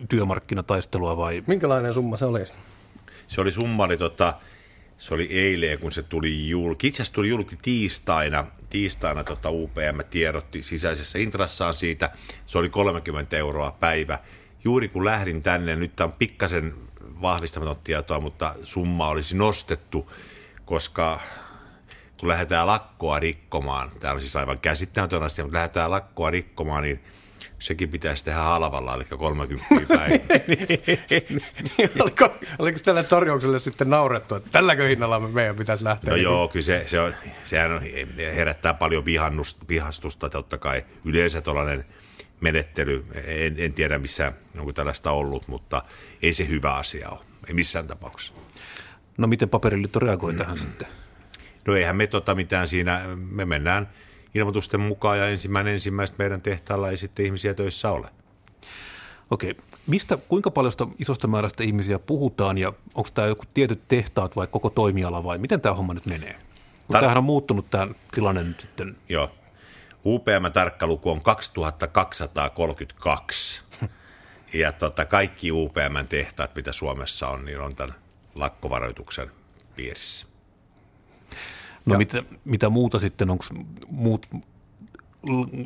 työmarkkinataistelua 0.09 1.17
vai? 1.17 1.43
Minkälainen 1.47 1.93
summa 1.93 2.17
se 2.17 2.25
oli? 2.25 2.43
Se 3.27 3.41
oli 3.41 3.51
summa, 3.51 3.83
oli 3.83 3.97
tota, 3.97 4.33
se 5.01 5.13
oli 5.13 5.27
eilen, 5.31 5.79
kun 5.79 5.91
se 5.91 6.03
tuli 6.03 6.49
julki. 6.49 6.87
Itse 6.87 7.03
asiassa 7.03 7.13
tuli 7.13 7.29
julki 7.29 7.55
tiistaina, 7.61 8.45
tiistaina 8.69 9.23
tota 9.23 9.49
UPM 9.49 9.99
tiedotti 10.09 10.63
sisäisessä 10.63 11.19
intrassaan 11.19 11.75
siitä. 11.75 12.09
Se 12.45 12.57
oli 12.57 12.69
30 12.69 13.37
euroa 13.37 13.71
päivä. 13.79 14.19
Juuri 14.63 14.87
kun 14.87 15.05
lähdin 15.05 15.41
tänne, 15.41 15.75
nyt 15.75 15.95
tämä 15.95 16.05
on 16.05 16.13
pikkasen 16.13 16.73
vahvistamaton 17.21 17.75
tietoa, 17.83 18.19
mutta 18.19 18.55
summa 18.63 19.07
olisi 19.07 19.37
nostettu, 19.37 20.11
koska 20.65 21.19
kun 22.19 22.29
lähdetään 22.29 22.67
lakkoa 22.67 23.19
rikkomaan, 23.19 23.91
tämä 23.99 24.13
on 24.13 24.19
siis 24.19 24.35
aivan 24.35 24.59
käsittämätön 24.59 25.23
asia, 25.23 25.43
mutta 25.45 25.57
lähdetään 25.57 25.91
lakkoa 25.91 26.29
rikkomaan, 26.29 26.83
niin– 26.83 26.99
sekin 27.59 27.89
pitäisi 27.89 28.25
tehdä 28.25 28.39
halvalla, 28.39 28.95
eli 28.95 29.03
30 29.03 29.65
päivä. 29.87 30.19
niin, 31.77 31.91
oliko, 31.99 32.33
oliko 32.59 32.79
tälle 32.83 33.03
tarjoukselle 33.03 33.59
sitten 33.59 33.89
naurettu, 33.89 34.35
että 34.35 34.49
tälläkö 34.51 34.87
hinnalla 34.87 35.19
meidän 35.19 35.55
pitäisi 35.55 35.83
lähteä? 35.83 36.11
No 36.11 36.15
joo, 36.15 36.47
kyllä 36.47 36.63
se, 36.63 36.83
se 36.85 36.99
on, 36.99 37.13
sehän 37.43 37.71
on, 37.71 37.81
herättää 38.35 38.73
paljon 38.73 39.05
vihastusta, 39.69 40.29
totta 40.29 40.57
kai 40.57 40.85
yleensä 41.05 41.41
tuollainen 41.41 41.85
menettely, 42.41 43.05
en, 43.25 43.55
en 43.57 43.73
tiedä 43.73 43.99
missä 43.99 44.33
onko 44.57 44.73
tällaista 44.73 45.11
ollut, 45.11 45.47
mutta 45.47 45.83
ei 46.21 46.33
se 46.33 46.47
hyvä 46.47 46.75
asia 46.75 47.09
ole, 47.09 47.19
ei 47.47 47.53
missään 47.53 47.87
tapauksessa. 47.87 48.33
No 49.17 49.27
miten 49.27 49.49
paperiliitto 49.49 49.99
reagoi 49.99 50.33
tähän 50.33 50.57
sitten? 50.57 50.87
No 51.67 51.75
eihän 51.75 51.95
me 51.95 52.07
tota 52.07 52.35
mitään 52.35 52.67
siinä, 52.67 53.01
me 53.15 53.45
mennään– 53.45 53.89
ilmoitusten 54.35 54.79
mukaan 54.79 55.17
ja 55.17 55.27
ensimmäinen 55.27 55.73
ensimmäistä 55.73 56.15
meidän 56.19 56.41
tehtaalla 56.41 56.89
ei 56.89 56.97
sitten 56.97 57.25
ihmisiä 57.25 57.53
töissä 57.53 57.91
ole. 57.91 58.07
Okei. 59.31 59.55
Mistä, 59.87 60.17
kuinka 60.17 60.51
paljon 60.51 60.73
isosta 60.99 61.27
määrästä 61.27 61.63
ihmisiä 61.63 61.99
puhutaan 61.99 62.57
ja 62.57 62.73
onko 62.95 63.09
tämä 63.13 63.27
joku 63.27 63.43
tietyt 63.53 63.87
tehtaat 63.87 64.35
vai 64.35 64.47
koko 64.47 64.69
toimiala 64.69 65.23
vai 65.23 65.37
miten 65.37 65.61
tämä 65.61 65.75
homma 65.75 65.93
nyt 65.93 66.05
menee? 66.05 66.33
Tar- 66.33 66.91
Tämähän 66.91 67.17
on 67.17 67.23
muuttunut 67.23 67.69
tämä 67.69 67.87
tilanne 68.11 68.43
nyt 68.43 68.59
sitten. 68.59 68.97
Joo. 69.09 69.31
UPM-tarkkaluku 70.05 71.11
on 71.11 71.21
2232. 71.21 73.61
ja 74.53 74.71
tota, 74.71 75.05
kaikki 75.05 75.51
UPM-tehtaat, 75.51 76.55
mitä 76.55 76.71
Suomessa 76.71 77.27
on, 77.27 77.45
niin 77.45 77.59
on 77.59 77.75
tämän 77.75 77.95
lakkovaroituksen 78.35 79.31
piirissä. 79.75 80.27
No 81.85 81.97
mitä, 81.97 82.23
mitä 82.45 82.69
muuta 82.69 82.99
sitten, 82.99 83.29
onko 83.29 83.45
muut 83.87 84.27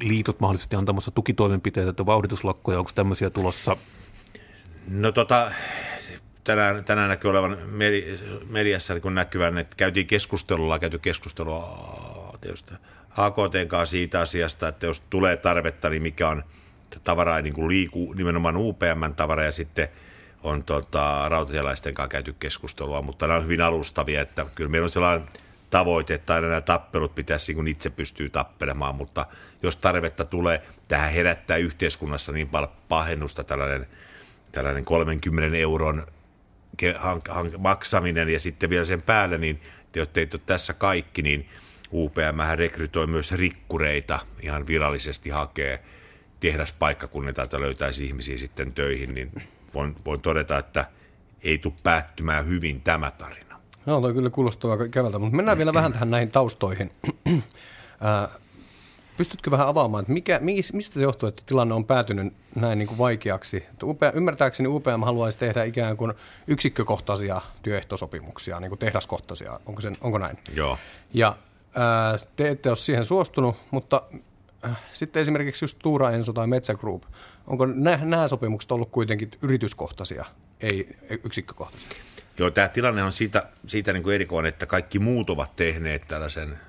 liitot 0.01 0.39
mahdollisesti 0.39 0.75
antamassa 0.75 1.12
tukitoimenpiteitä 1.12 1.93
tai 1.93 2.05
vauhdituslakkoja, 2.05 2.79
onko 2.79 2.91
tämmöisiä 2.95 3.29
tulossa? 3.29 3.77
No 4.88 5.12
tota, 5.12 5.51
tänään, 6.43 6.86
tänään 6.86 7.10
näkyy 7.10 7.31
olevan 7.31 7.57
mediassa 8.50 9.00
kun 9.00 9.15
näkyvän, 9.15 9.57
että 9.57 9.75
käytiin 9.75 10.07
keskustelua, 10.07 10.79
käyty 10.79 11.00
keskustelua 11.00 12.38
tietysti 12.41 12.74
AKT 13.17 13.53
kanssa 13.67 13.91
siitä 13.91 14.19
asiasta, 14.19 14.67
että 14.67 14.86
jos 14.86 15.01
tulee 15.10 15.38
tarvetta, 15.38 15.89
niin 15.89 16.01
mikä 16.01 16.29
on 16.29 16.43
tavara 17.03 17.41
niin 17.41 17.53
kuin 17.53 17.67
liiku, 17.67 18.13
nimenomaan 18.13 18.57
UPM-tavara 18.57 19.43
ja 19.43 19.51
sitten 19.51 19.88
on 20.43 20.63
tota, 20.63 21.29
rautatielaisten 21.29 21.93
kanssa 21.93 22.10
käyty 22.10 22.36
keskustelua, 22.39 23.01
mutta 23.01 23.27
nämä 23.27 23.38
on 23.38 23.43
hyvin 23.43 23.62
alustavia, 23.62 24.22
että 24.22 24.45
kyllä 24.55 24.69
meillä 24.69 24.86
on 24.86 24.89
sellainen 24.89 25.27
tavoite, 25.69 26.22
aina 26.27 26.48
nämä 26.48 26.62
tappelut 26.62 27.15
pitäisi 27.15 27.53
niin 27.53 27.67
itse 27.67 27.89
pystyy 27.89 28.29
tappelemaan, 28.29 28.95
mutta 28.95 29.25
jos 29.63 29.77
tarvetta 29.77 30.25
tulee, 30.25 30.61
tähän 30.87 31.11
herättää 31.11 31.57
yhteiskunnassa 31.57 32.31
niin 32.31 32.50
paljon 32.50 32.72
pahennusta 32.89 33.44
tällainen, 33.44 33.87
tällainen 34.51 34.85
30 34.85 35.57
euron 35.57 36.07
maksaminen 37.57 38.29
ja 38.29 38.39
sitten 38.39 38.70
vielä 38.70 38.85
sen 38.85 39.01
päälle, 39.01 39.37
niin 39.37 39.61
te 39.92 40.00
olette 40.00 40.27
tässä 40.46 40.74
kaikki, 40.74 41.22
niin 41.22 41.50
UPM 41.92 42.55
rekrytoi 42.55 43.07
myös 43.07 43.31
rikkureita 43.31 44.20
ihan 44.42 44.68
virallisesti 44.68 45.29
hakee 45.29 45.83
tehdaspaikkakunnilta, 46.39 47.44
että 47.44 47.59
löytäisi 47.59 48.05
ihmisiä 48.05 48.37
sitten 48.37 48.74
töihin, 48.74 49.16
niin 49.16 49.31
voin, 49.74 49.96
voin 50.05 50.22
todeta, 50.22 50.57
että 50.57 50.85
ei 51.44 51.57
tule 51.57 51.74
päättymään 51.83 52.48
hyvin 52.48 52.81
tämä 52.81 53.11
tarina. 53.11 53.45
No, 53.85 54.01
toi 54.01 54.13
kyllä 54.13 54.29
kuulostaa 54.29 54.71
aika 54.71 54.87
käveltä, 54.87 55.19
mutta 55.19 55.35
mennään 55.35 55.57
vielä 55.57 55.74
vähän 55.74 55.93
tähän 55.93 56.09
näihin 56.09 56.31
taustoihin. 56.31 56.91
Pystytkö 59.17 59.51
vähän 59.51 59.67
avaamaan, 59.67 60.01
että 60.01 60.13
mikä, 60.13 60.39
mistä 60.74 60.93
se 60.93 61.01
johtuu, 61.01 61.29
että 61.29 61.43
tilanne 61.45 61.74
on 61.74 61.85
päätynyt 61.85 62.33
näin 62.55 62.77
niin 62.77 62.87
kuin 62.87 62.98
vaikeaksi? 62.98 63.63
Upea, 63.83 64.11
ymmärtääkseni 64.11 64.69
UPM 64.69 65.03
haluaisi 65.03 65.37
tehdä 65.37 65.63
ikään 65.63 65.98
kuin 65.98 66.13
yksikkökohtaisia 66.48 67.41
työehtosopimuksia, 67.63 68.59
niin 68.59 68.69
kuin 68.69 68.79
tehdaskohtaisia. 68.79 69.59
Onko, 69.65 69.81
sen, 69.81 69.95
onko 70.01 70.17
näin? 70.17 70.37
Joo. 70.53 70.77
Ja 71.13 71.35
ää, 71.75 72.19
te 72.35 72.50
ette 72.50 72.69
ole 72.69 72.77
siihen 72.77 73.05
suostunut, 73.05 73.55
mutta 73.71 74.03
äh, 74.65 74.77
sitten 74.93 75.21
esimerkiksi 75.21 75.65
just 75.65 75.79
Tuura 75.79 76.11
Enso 76.11 76.33
tai 76.33 76.48
Metsä 76.48 76.75
Group, 76.75 77.03
onko 77.48 77.65
nämä 77.65 78.27
sopimukset 78.27 78.71
ollut 78.71 78.89
kuitenkin 78.91 79.31
yrityskohtaisia, 79.41 80.25
ei 80.61 80.95
yksikkökohtaisia? 81.24 81.89
Joo, 82.37 82.51
tämä 82.51 82.67
tilanne 82.67 83.03
on 83.03 83.11
siitä, 83.11 83.43
siitä 83.67 83.93
niin 83.93 84.03
kuin 84.03 84.15
erikoinen, 84.15 84.50
että 84.50 84.65
kaikki 84.65 85.00
muut 85.00 85.29
ovat 85.29 85.55
tehneet 85.55 86.07
tällaisen 86.07 86.59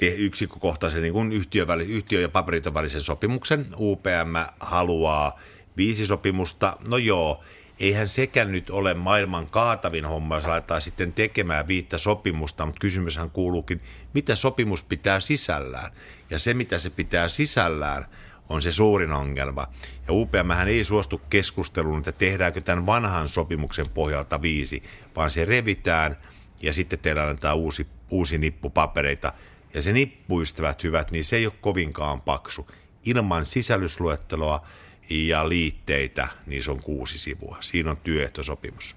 yksikkökohtaisen 0.00 1.02
niin 1.02 1.12
kuin 1.12 1.32
yhtiö, 1.32 1.66
yhtiö- 1.86 2.20
ja 2.20 2.28
paperiton 2.28 2.74
välisen 2.74 3.00
sopimuksen. 3.00 3.66
UPM 3.78 4.36
haluaa 4.60 5.40
viisi 5.76 6.06
sopimusta. 6.06 6.76
No 6.88 6.96
joo, 6.96 7.44
eihän 7.80 8.08
sekään 8.08 8.52
nyt 8.52 8.70
ole 8.70 8.94
maailman 8.94 9.46
kaatavin 9.46 10.04
homma, 10.04 10.34
jos 10.34 10.46
aletaan 10.46 10.82
sitten 10.82 11.12
tekemään 11.12 11.68
viittä 11.68 11.98
sopimusta, 11.98 12.66
mutta 12.66 12.80
kysymyshän 12.80 13.30
kuuluukin, 13.30 13.80
mitä 14.14 14.34
sopimus 14.34 14.84
pitää 14.84 15.20
sisällään. 15.20 15.92
Ja 16.30 16.38
se, 16.38 16.54
mitä 16.54 16.78
se 16.78 16.90
pitää 16.90 17.28
sisällään– 17.28 18.06
on 18.48 18.62
se 18.62 18.72
suurin 18.72 19.12
ongelma. 19.12 19.66
Ja 20.08 20.14
UPM 20.14 20.50
ei 20.66 20.84
suostu 20.84 21.20
keskusteluun, 21.30 21.98
että 21.98 22.12
tehdäänkö 22.12 22.60
tämän 22.60 22.86
vanhan 22.86 23.28
sopimuksen 23.28 23.88
pohjalta 23.94 24.42
viisi, 24.42 24.82
vaan 25.16 25.30
se 25.30 25.44
revitään 25.44 26.16
ja 26.62 26.72
sitten 26.72 26.98
teillä 26.98 27.22
annetaan 27.22 27.56
uusi, 27.56 27.86
uusi 28.10 28.38
nippu 28.38 28.70
papereita. 28.70 29.32
Ja 29.74 29.82
se 29.82 29.92
nippu, 29.92 30.40
ystävät 30.40 30.82
hyvät, 30.82 31.10
niin 31.10 31.24
se 31.24 31.36
ei 31.36 31.46
ole 31.46 31.54
kovinkaan 31.60 32.20
paksu. 32.20 32.70
Ilman 33.04 33.46
sisällysluetteloa 33.46 34.66
ja 35.10 35.48
liitteitä, 35.48 36.28
niin 36.46 36.62
se 36.62 36.70
on 36.70 36.82
kuusi 36.82 37.18
sivua. 37.18 37.56
Siinä 37.60 37.90
on 37.90 37.96
työehtosopimus. 37.96 38.96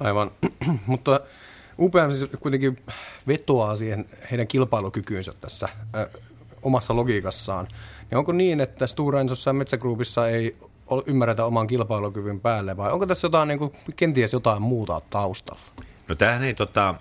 Aivan, 0.00 0.30
mutta 0.86 1.20
UPM 1.78 2.12
siis 2.12 2.30
kuitenkin 2.40 2.76
vetoaa 3.26 3.76
siihen 3.76 4.08
heidän 4.30 4.46
kilpailukykyynsä 4.46 5.32
tässä 5.40 5.68
ö, 5.94 6.20
omassa 6.62 6.96
logiikassaan. 6.96 7.68
Niin 8.10 8.18
onko 8.18 8.32
niin, 8.32 8.60
että 8.60 8.86
Stora 8.86 9.20
Ensossa 9.20 9.50
ja 9.50 9.54
Metsägruupissa 9.54 10.28
ei 10.28 10.56
ymmärretä 11.06 11.44
oman 11.44 11.66
kilpailukyvyn 11.66 12.40
päälle 12.40 12.76
vai 12.76 12.92
onko 12.92 13.06
tässä 13.06 13.26
jotain, 13.26 13.48
niin 13.48 13.58
kuin, 13.58 13.72
kenties 13.96 14.32
jotain 14.32 14.62
muuta 14.62 15.00
taustalla? 15.10 15.60
No 16.08 16.14
tämähän 16.14 16.42
ei 16.42 16.54
tota, 16.54 16.94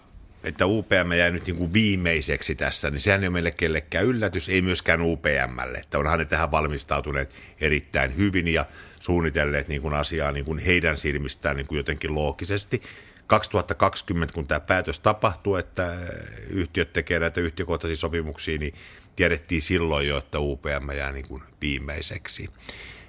että 0.43 0.65
UPM 0.65 1.11
jäi 1.17 1.31
nyt 1.31 1.45
niin 1.45 1.55
kuin 1.55 1.73
viimeiseksi 1.73 2.55
tässä, 2.55 2.89
niin 2.89 2.99
sehän 2.99 3.21
ei 3.21 3.27
ole 3.27 3.33
meille 3.33 3.51
kellekään 3.51 4.05
yllätys, 4.05 4.49
ei 4.49 4.61
myöskään 4.61 5.01
UPMlle. 5.01 5.77
Että 5.77 5.99
onhan 5.99 6.19
ne 6.19 6.25
tähän 6.25 6.51
valmistautuneet 6.51 7.35
erittäin 7.61 8.17
hyvin 8.17 8.47
ja 8.47 8.65
suunnitelleet 8.99 9.67
niin 9.67 9.81
kuin 9.81 9.93
asiaa 9.93 10.31
niin 10.31 10.45
kuin 10.45 10.59
heidän 10.59 10.97
silmistään 10.97 11.57
niin 11.57 11.67
kuin 11.67 11.77
jotenkin 11.77 12.15
loogisesti, 12.15 12.81
2020, 13.27 14.33
kun 14.33 14.47
tämä 14.47 14.59
päätös 14.59 14.99
tapahtuu, 14.99 15.55
että 15.55 15.93
yhtiöt 16.49 16.93
tekevät 16.93 17.21
näitä 17.21 17.41
yhtiökohtaisia 17.41 17.95
sopimuksia, 17.95 18.57
niin 18.57 18.73
tiedettiin 19.19 19.62
silloin 19.62 20.08
jo, 20.08 20.17
että 20.17 20.39
UPM 20.39 20.91
jää 20.97 21.12
niin 21.12 21.27
kuin 21.27 21.43
viimeiseksi. 21.62 22.49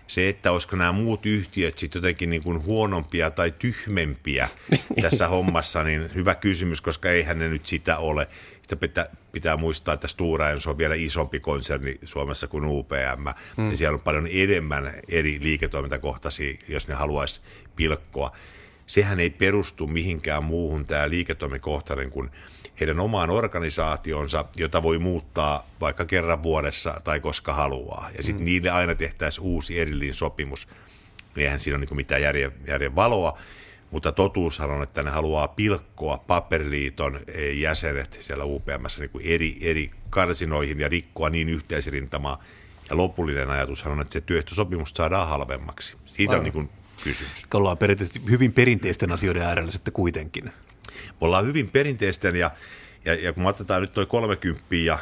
Se, 0.07 0.29
että 0.29 0.53
olisiko 0.53 0.77
nämä 0.77 0.93
muut 0.93 1.27
yhtiöt 1.27 1.79
sitten 1.79 2.01
jotenkin 2.01 2.31
niin 2.31 2.43
kuin 2.43 2.65
huonompia 2.65 3.31
tai 3.31 3.55
tyhmempiä 3.59 4.49
tässä 5.03 5.29
hommassa, 5.29 5.85
niin 5.85 6.11
hyvä 6.15 6.35
kysymys, 6.35 6.81
koska 6.81 7.11
eihän 7.11 7.39
ne 7.39 7.49
nyt 7.49 7.67
sitä 7.67 7.99
ole. 7.99 8.29
Sitä 8.63 8.77
pitää, 8.77 9.07
pitää 9.33 9.57
muistaa, 9.57 9.95
että 9.95 10.09
Stora 10.09 10.51
Enso 10.51 10.71
on 10.71 10.79
vielä 10.79 10.95
isompi 10.95 11.41
konserni 11.41 11.99
Suomessa 12.05 12.49
kuin 12.49 12.65
UPM, 12.65 13.29
mm. 13.57 13.71
ja 13.71 13.77
siellä 13.77 13.95
on 13.95 14.01
paljon 14.01 14.29
enemmän 14.31 14.93
eri 15.09 15.39
liiketoimintakohtaisia, 15.43 16.55
jos 16.69 16.89
ne 16.89 16.95
haluaisi 16.95 17.41
pilkkoa. 17.77 18.37
Sehän 18.91 19.21
ei 19.21 19.31
perustu 19.31 19.87
mihinkään 19.87 20.45
muuhun 20.45 20.87
tämä 20.87 21.09
liiketoimikohtainen 21.09 22.11
kuin 22.11 22.31
heidän 22.81 23.01
omaan 23.01 23.31
organisaationsa, 23.31 24.45
jota 24.57 24.83
voi 24.83 24.99
muuttaa 24.99 25.67
vaikka 25.81 26.05
kerran 26.05 26.43
vuodessa 26.43 27.01
tai 27.05 27.21
koska 27.21 27.53
haluaa. 27.53 28.11
Ja 28.17 28.23
sitten 28.23 28.43
mm. 28.43 28.45
niille 28.45 28.71
aina 28.71 28.95
tehtäisiin 28.95 29.45
uusi 29.45 29.81
erillinen 29.81 30.15
sopimus. 30.15 30.69
Eihän 31.37 31.61
siinä 31.61 31.77
ole 31.77 31.85
niin 31.85 31.97
mitään 31.97 32.23
järjen, 32.23 32.53
järjen 32.67 32.97
valoa, 32.97 33.39
mutta 33.91 34.13
totuus 34.13 34.61
on, 34.61 34.83
että 34.83 35.03
ne 35.03 35.11
haluaa 35.11 35.49
pilkkoa 35.49 36.19
paperiliiton 36.19 37.21
jäsenet 37.55 38.17
siellä 38.21 38.45
UPMssä 38.45 39.01
niin 39.01 39.11
kuin 39.11 39.27
eri, 39.27 39.57
eri 39.61 39.91
karsinoihin 40.11 40.81
ja 40.81 40.89
rikkoa 40.89 41.31
niin 41.31 41.49
yhteisrintamaa. 41.49 42.45
Ja 42.91 42.97
lopullinen 42.97 43.51
ajatus 43.51 43.87
on, 43.87 44.01
että 44.01 44.13
se 44.13 44.21
työehtosopimus 44.21 44.91
saadaan 44.91 45.29
halvemmaksi. 45.29 45.97
Siitä 46.07 46.33
Aivan. 46.33 46.39
on 46.39 46.45
niin 46.45 46.53
kuin 46.53 46.80
kysymys. 47.05 47.47
Ollaan 47.55 47.79
perinteisesti 47.79 48.23
hyvin 48.31 48.53
perinteisten 48.53 49.13
asioiden 49.13 49.43
äärellä 49.43 49.73
sitten 49.73 49.93
kuitenkin. 49.93 50.45
Me 50.45 50.53
ollaan 51.21 51.47
hyvin 51.47 51.71
perinteisten 51.71 52.37
ja, 52.37 52.51
ja, 53.05 53.15
ja 53.15 53.33
kun 53.33 53.47
otetaan 53.47 53.83
nyt 53.83 53.93
toi 53.93 54.07
30 54.07 54.75
ja 54.75 54.99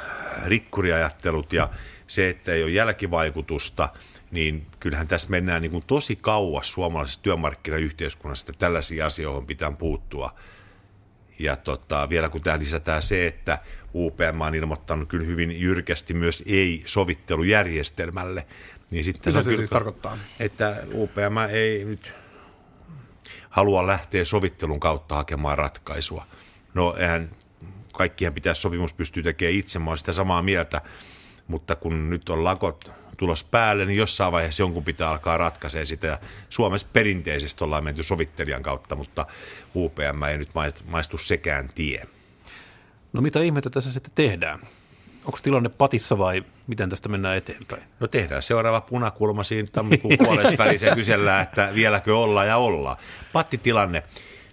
rikkuriajattelut 0.46 1.52
ja 1.52 1.68
se, 2.06 2.28
että 2.28 2.52
ei 2.52 2.62
ole 2.62 2.70
jälkivaikutusta, 2.70 3.88
niin 4.30 4.66
kyllähän 4.80 5.08
tässä 5.08 5.30
mennään 5.30 5.62
niin 5.62 5.70
kuin 5.70 5.84
tosi 5.86 6.16
kauas 6.16 6.72
suomalaisessa 6.72 7.22
työmarkkinayhteiskunnassa, 7.22 8.46
että 8.50 8.58
tällaisiin 8.58 9.04
asioihin 9.04 9.46
pitää 9.46 9.72
puuttua. 9.72 10.34
Ja 11.38 11.56
tota, 11.56 12.08
vielä 12.08 12.28
kun 12.28 12.40
tähän 12.40 12.60
lisätään 12.60 13.02
se, 13.02 13.26
että 13.26 13.58
UPM 13.94 14.40
on 14.40 14.54
ilmoittanut 14.54 15.08
kyllä 15.08 15.26
hyvin 15.26 15.60
jyrkästi 15.60 16.14
myös 16.14 16.42
ei-sovittelujärjestelmälle, 16.46 18.46
niin 18.90 19.04
sitten 19.04 19.32
Mitä 19.32 19.42
se, 19.42 19.50
se 19.50 19.56
siis 19.56 19.70
tarkoittaa? 19.70 20.18
Että 20.40 20.76
UPM 20.94 21.38
ei 21.50 21.84
nyt 21.84 22.14
halua 23.50 23.86
lähteä 23.86 24.24
sovittelun 24.24 24.80
kautta 24.80 25.14
hakemaan 25.14 25.58
ratkaisua. 25.58 26.26
No 26.74 26.94
eihän 26.98 27.30
kaikkien 27.92 28.34
pitäisi 28.34 28.60
sopimus 28.60 28.92
pystyä 28.92 29.22
tekemään 29.22 29.58
itse, 29.58 29.78
mä 29.78 29.90
olen 29.90 29.98
sitä 29.98 30.12
samaa 30.12 30.42
mieltä, 30.42 30.80
mutta 31.46 31.76
kun 31.76 32.10
nyt 32.10 32.28
on 32.28 32.44
lakot 32.44 32.92
tulos 33.16 33.44
päälle, 33.44 33.84
niin 33.84 33.98
jossain 33.98 34.32
vaiheessa 34.32 34.62
jonkun 34.62 34.84
pitää 34.84 35.10
alkaa 35.10 35.36
ratkaisee 35.36 35.84
sitä. 35.84 36.18
Suomessa 36.48 36.88
perinteisesti 36.92 37.64
ollaan 37.64 37.84
menty 37.84 38.02
sovittelijan 38.02 38.62
kautta, 38.62 38.96
mutta 38.96 39.26
UPM 39.74 40.22
ei 40.30 40.38
nyt 40.38 40.50
maistu 40.84 41.18
sekään 41.18 41.70
tie. 41.74 42.06
No 43.12 43.20
mitä 43.20 43.40
ihmettä 43.40 43.70
tässä 43.70 43.92
sitten 43.92 44.12
tehdään? 44.14 44.58
Onko 45.24 45.38
tilanne 45.42 45.68
patissa 45.68 46.18
vai 46.18 46.44
miten 46.66 46.90
tästä 46.90 47.08
mennään 47.08 47.36
eteenpäin? 47.36 47.82
No 48.00 48.06
tehdään 48.06 48.42
seuraava 48.42 48.80
punakulma 48.80 49.44
siinä 49.44 49.68
tammikuun 49.72 50.14
puolessa 50.24 50.58
välissä 50.58 50.94
kysellään, 50.94 51.42
että 51.42 51.70
vieläkö 51.74 52.18
ollaan 52.18 52.46
ja 52.46 52.56
ollaan. 52.56 52.96
Pattitilanne. 53.32 54.02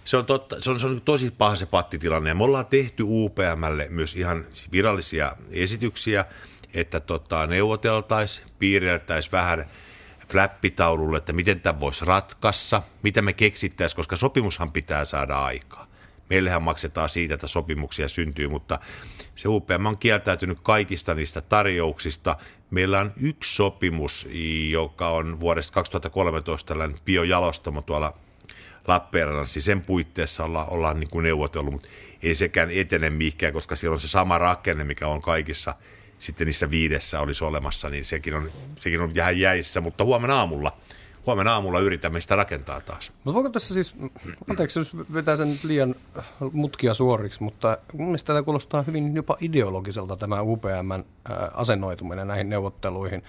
Se 0.04 0.16
on, 0.16 0.26
totta, 0.26 0.56
se, 0.60 0.70
on, 0.70 0.80
se 0.80 0.86
on 0.86 1.00
tosi 1.00 1.30
paha 1.30 1.56
se 1.56 1.66
pattitilanne. 1.66 2.30
Ja 2.30 2.34
me 2.34 2.44
ollaan 2.44 2.66
tehty 2.66 3.02
UPMlle 3.06 3.86
myös 3.90 4.16
ihan 4.16 4.44
virallisia 4.72 5.32
esityksiä, 5.50 6.24
että 6.74 7.00
tota, 7.00 7.46
neuvoteltaisiin, 7.46 8.46
piirreltäisiin 8.58 9.32
vähän 9.32 9.66
flappitaululle, 10.28 11.18
että 11.18 11.32
miten 11.32 11.60
tämä 11.60 11.80
voisi 11.80 12.04
ratkassa, 12.04 12.82
mitä 13.02 13.22
me 13.22 13.32
keksittäisiin, 13.32 13.96
koska 13.96 14.16
sopimushan 14.16 14.72
pitää 14.72 15.04
saada 15.04 15.44
aikaa. 15.44 15.85
Meillähän 16.30 16.62
maksetaan 16.62 17.08
siitä, 17.08 17.34
että 17.34 17.46
sopimuksia 17.46 18.08
syntyy, 18.08 18.48
mutta 18.48 18.78
se 19.34 19.48
UPM 19.48 19.86
on 19.86 19.98
kieltäytynyt 19.98 20.58
kaikista 20.62 21.14
niistä 21.14 21.40
tarjouksista. 21.40 22.36
Meillä 22.70 23.00
on 23.00 23.12
yksi 23.16 23.54
sopimus, 23.54 24.28
joka 24.70 25.08
on 25.08 25.40
vuodesta 25.40 25.74
2013 25.74 26.68
tällainen 26.68 26.98
biojalostamo 27.04 27.82
tuolla 27.82 28.18
Lappeenrannassa. 28.86 29.60
Sen 29.60 29.82
puitteissa 29.82 30.44
olla, 30.44 30.64
ollaan 30.64 31.00
niin 31.00 31.10
kuin 31.10 31.22
neuvotellut, 31.22 31.72
mutta 31.72 31.88
ei 32.22 32.34
sekään 32.34 32.70
etene 32.70 33.10
mihinkään, 33.10 33.52
koska 33.52 33.76
siellä 33.76 33.94
on 33.94 34.00
se 34.00 34.08
sama 34.08 34.38
rakenne, 34.38 34.84
mikä 34.84 35.08
on 35.08 35.22
kaikissa 35.22 35.74
sitten 36.18 36.46
niissä 36.46 36.70
viidessä 36.70 37.20
olisi 37.20 37.44
olemassa, 37.44 37.88
niin 37.88 38.04
sekin 38.04 38.34
on, 38.34 38.52
sekin 38.80 39.00
on 39.00 39.14
vähän 39.14 39.38
jäissä, 39.38 39.80
mutta 39.80 40.04
huomenna 40.04 40.36
aamulla– 40.36 40.76
huomenna 41.26 41.52
aamulla 41.52 41.80
yritämme 41.80 42.20
sitä 42.20 42.36
rakentaa 42.36 42.80
taas. 42.80 43.12
Mutta 43.24 43.34
voiko 43.34 43.50
tässä 43.50 43.74
siis, 43.74 43.94
anteeksi 44.50 44.78
jos 44.78 44.96
vetää 44.96 45.36
sen 45.36 45.58
liian 45.62 45.94
mutkia 46.52 46.94
suoriksi, 46.94 47.42
mutta 47.42 47.78
mun 47.92 48.06
mielestä 48.06 48.26
tämä 48.26 48.42
kuulostaa 48.42 48.82
hyvin 48.82 49.14
jopa 49.14 49.36
ideologiselta 49.40 50.16
tämä 50.16 50.42
UPMn 50.42 51.04
asennoituminen 51.54 52.28
näihin 52.28 52.48
neuvotteluihin. 52.48 53.22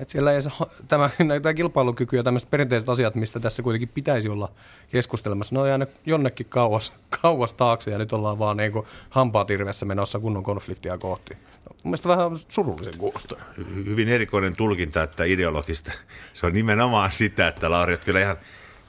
Että 0.00 0.12
siellä 0.12 0.32
ei 0.32 0.40
tämä, 0.88 1.10
tämä 1.42 1.54
kilpailukyky 1.54 2.16
ja 2.16 2.22
tämmöiset 2.22 2.50
perinteiset 2.50 2.88
asiat, 2.88 3.14
mistä 3.14 3.40
tässä 3.40 3.62
kuitenkin 3.62 3.88
pitäisi 3.88 4.28
olla 4.28 4.48
keskustelemassa, 4.90 5.54
ne 5.54 5.60
on 5.60 5.68
jäänyt 5.68 5.90
jonnekin 6.06 6.46
kauas, 6.46 6.92
kauas 7.22 7.52
taakse 7.52 7.90
ja 7.90 7.98
nyt 7.98 8.12
ollaan 8.12 8.38
vaan 8.38 8.56
niin 8.56 8.72
hampaat 9.10 9.50
irvessä 9.50 9.86
menossa 9.86 10.18
kunnon 10.18 10.42
konfliktia 10.42 10.98
kohti. 10.98 11.36
Mielestäni 11.84 12.16
vähän 12.16 12.38
surullisen 12.48 12.96
kuulostaa. 12.98 13.38
Hyvin 13.84 14.08
erikoinen 14.08 14.56
tulkinta, 14.56 15.02
että 15.02 15.24
ideologista. 15.24 15.92
Se 16.32 16.46
on 16.46 16.52
nimenomaan 16.52 17.12
sitä, 17.12 17.48
että 17.48 17.70
Lauri, 17.70 17.96
kyllä 17.96 18.20
ihan, 18.20 18.36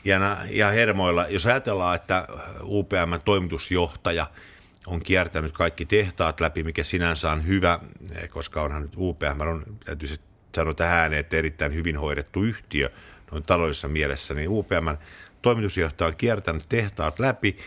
ihan, 0.05 0.37
ihan 0.49 0.73
hermoilla. 0.73 1.27
Jos 1.27 1.45
ajatellaan, 1.45 1.95
että 1.95 2.27
UPM 2.63 3.13
toimitusjohtaja 3.25 4.27
on 4.87 5.01
kiertänyt 5.01 5.51
kaikki 5.51 5.85
tehtaat 5.85 6.39
läpi, 6.39 6.63
mikä 6.63 6.83
sinänsä 6.83 7.31
on 7.31 7.47
hyvä, 7.47 7.79
koska 8.29 8.61
onhan 8.61 8.81
nyt 8.81 8.93
UPM, 8.97 9.41
on, 9.41 9.63
täytyy 9.85 10.09
sanoa 10.55 10.73
tähän, 10.73 11.13
että 11.13 11.37
erittäin 11.37 11.73
hyvin 11.73 11.97
hoidettu 11.97 12.43
yhtiö 12.43 12.89
noin 13.31 13.43
taloudellisessa 13.43 13.87
mielessä, 13.87 14.33
niin 14.33 14.49
UPM 14.49 14.87
toimitusjohtaja 15.41 16.07
on 16.07 16.15
kiertänyt 16.15 16.65
tehtaat 16.69 17.19
läpi 17.19 17.57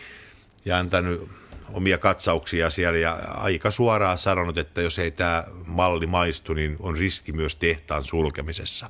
ja 0.65 0.77
antanut 0.77 1.29
omia 1.73 1.97
katsauksia 1.97 2.69
siellä 2.69 2.99
ja 2.99 3.17
aika 3.37 3.71
suoraan 3.71 4.17
sanonut, 4.17 4.57
että 4.57 4.81
jos 4.81 4.99
ei 4.99 5.11
tämä 5.11 5.43
malli 5.65 6.07
maistu, 6.07 6.53
niin 6.53 6.75
on 6.79 6.97
riski 6.97 7.31
myös 7.31 7.55
tehtaan 7.55 8.03
sulkemisessa. 8.03 8.89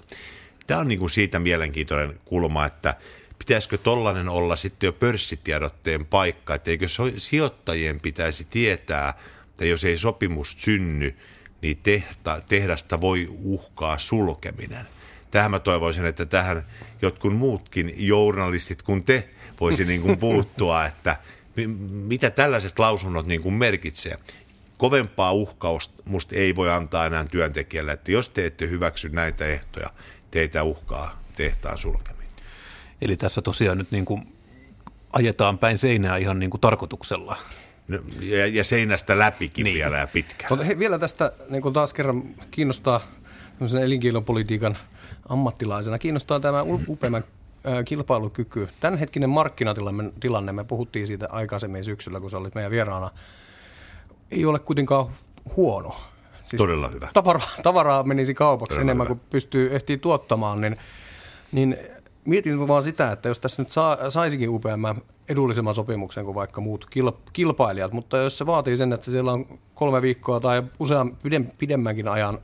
Tämä 0.68 0.80
on 0.80 0.88
niin 0.88 1.00
kuin 1.00 1.10
siitä 1.10 1.40
mielenkiintoinen 1.40 2.20
kulma, 2.26 2.66
että 2.66 2.96
pitäisikö 3.40 3.78
tollainen 3.78 4.30
olla 4.30 4.56
sitten 4.56 4.88
jo 4.88 4.94
pörssitiedotteen 4.94 6.06
paikka, 6.06 6.56
että 6.56 6.72
eikö 6.72 6.86
sijoittajien 7.18 8.00
pitäisi 8.00 8.48
tietää, 8.50 9.14
että 9.50 9.66
jos 9.66 9.86
ei 9.86 9.98
sopimus 9.98 10.56
synny, 10.58 11.16
niin 11.62 11.78
tehta, 11.84 12.42
tehdasta 12.48 13.02
voi 13.02 13.28
uhkaa 13.44 14.00
sulkeminen. 14.00 14.88
Tähän 15.32 15.52
mä 15.52 15.60
toivoisin, 15.60 16.06
että 16.06 16.26
tähän 16.26 16.66
jotkut 17.02 17.36
muutkin 17.36 17.94
journalistit 17.98 18.82
kuin 18.82 19.04
te 19.04 19.30
voisi 19.60 19.86
niin 19.86 20.02
kuin 20.02 20.18
puuttua, 20.18 20.86
että 20.86 21.18
mitä 21.90 22.30
tällaiset 22.30 22.80
lausunnot 22.80 23.26
niin 23.26 23.42
kuin 23.42 23.54
merkitsee. 23.54 24.18
Kovempaa 24.78 25.32
uhkausta 25.32 26.04
musta 26.06 26.36
ei 26.36 26.56
voi 26.56 26.72
antaa 26.72 27.06
enää 27.06 27.26
työntekijälle, 27.26 27.92
että 27.92 28.12
jos 28.12 28.30
te 28.30 28.46
ette 28.46 28.70
hyväksy 28.70 29.10
näitä 29.10 29.46
ehtoja, 29.46 29.90
teitä 30.32 30.64
uhkaa 30.64 31.24
tehtaan 31.36 31.78
sulkeminen. 31.78 32.28
Eli 33.02 33.18
tässä 33.18 33.42
tosiaan 33.42 33.78
nyt 33.78 33.92
niin 33.92 34.06
kuin 34.06 34.28
ajetaan 35.14 35.58
päin 35.58 35.78
seinää 35.78 36.18
ihan 36.18 36.40
niin 36.40 36.50
kuin 36.50 36.62
tarkoituksella. 36.62 37.38
No, 37.88 38.00
ja, 38.20 38.48
ja 38.48 38.64
seinästä 38.64 39.20
läpikin 39.20 39.64
niin. 39.64 39.76
vielä 39.76 39.98
ja 39.98 40.08
pitkään. 40.08 40.48
Mutta 40.50 40.66
he, 40.66 40.80
vielä 40.80 41.00
tästä 41.00 41.32
niin 41.50 41.62
kuin 41.62 41.74
taas 41.74 41.94
kerran 41.94 42.24
kiinnostaa 42.52 43.02
elinkeinopolitiikan 43.84 44.78
ammattilaisena, 45.30 46.00
kiinnostaa 46.00 46.40
tämä 46.40 46.64
upeamman 46.88 47.24
kilpailukyky. 47.86 48.70
Tämänhetkinen 48.80 49.30
markkinatilanne, 49.30 50.12
tilanne, 50.20 50.52
me 50.52 50.64
puhuttiin 50.64 51.08
siitä 51.08 51.28
aikaisemmin 51.32 51.84
syksyllä, 51.84 52.20
kun 52.20 52.30
se 52.30 52.38
oli 52.38 52.50
meidän 52.56 52.72
vieraana, 52.72 53.12
ei 54.32 54.46
ole 54.46 54.60
kuitenkaan 54.60 55.08
huono. 55.56 55.96
Siis 56.44 56.58
Todella 56.58 56.88
hyvä. 56.88 57.08
Tavaraa, 57.14 57.48
tavaraa 57.64 58.04
menisi 58.04 58.34
kaupaksi 58.34 58.76
Todella 58.76 58.92
enemmän 58.92 59.08
hyvä. 59.08 59.16
kuin 59.16 59.28
pystyy 59.30 59.76
ehtii 59.76 59.98
tuottamaan, 59.98 60.62
niin, 60.62 60.78
niin 61.52 61.78
mietin 62.26 62.68
vaan 62.68 62.84
sitä, 62.84 63.12
että 63.12 63.30
jos 63.30 63.40
tässä 63.40 63.62
nyt 63.62 63.72
saa, 63.72 64.10
saisikin 64.10 64.50
UPM 64.50 65.00
edullisemman 65.30 65.76
sopimuksen 65.76 66.26
kuin 66.26 66.36
vaikka 66.36 66.62
muut 66.62 66.88
kilpailijat, 67.34 67.92
mutta 67.92 68.18
jos 68.18 68.38
se 68.38 68.46
vaatii 68.46 68.78
sen, 68.78 68.94
että 68.94 69.12
siellä 69.12 69.32
on 69.32 69.60
kolme 69.76 70.02
viikkoa 70.02 70.40
tai 70.40 70.64
usean 70.80 71.18
pidemmänkin 71.58 72.08
ajan 72.08 72.40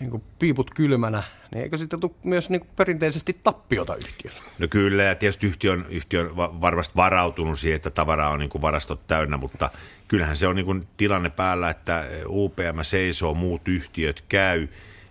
niin 0.00 0.10
kuin 0.10 0.22
piiput 0.38 0.70
kylmänä, 0.74 1.22
niin 1.50 1.62
eikö 1.62 1.78
sitten 1.78 2.00
tule 2.00 2.12
myös 2.24 2.50
niin 2.50 2.60
kuin 2.60 2.70
perinteisesti 2.76 3.40
tappiota 3.44 3.96
yhtiölle? 3.96 4.40
No 4.58 4.68
kyllä, 4.68 5.02
ja 5.02 5.14
tietysti 5.14 5.46
yhtiö 5.46 5.72
on, 5.72 5.86
yhtiö 5.88 6.20
on 6.20 6.60
varmasti 6.60 6.96
varautunut 6.96 7.58
siihen, 7.58 7.76
että 7.76 7.90
tavaraa 7.90 8.30
on 8.30 8.38
niin 8.38 8.50
kuin 8.50 8.62
varastot 8.62 9.06
täynnä, 9.06 9.36
mutta 9.36 9.70
kyllähän 10.08 10.36
se 10.36 10.46
on 10.46 10.56
niin 10.56 10.66
kuin 10.66 10.88
tilanne 10.96 11.30
päällä, 11.30 11.70
että 11.70 12.04
UPM 12.26 12.82
seisoo, 12.82 13.34
muut 13.34 13.68
yhtiöt 13.68 14.24
käy, 14.28 14.68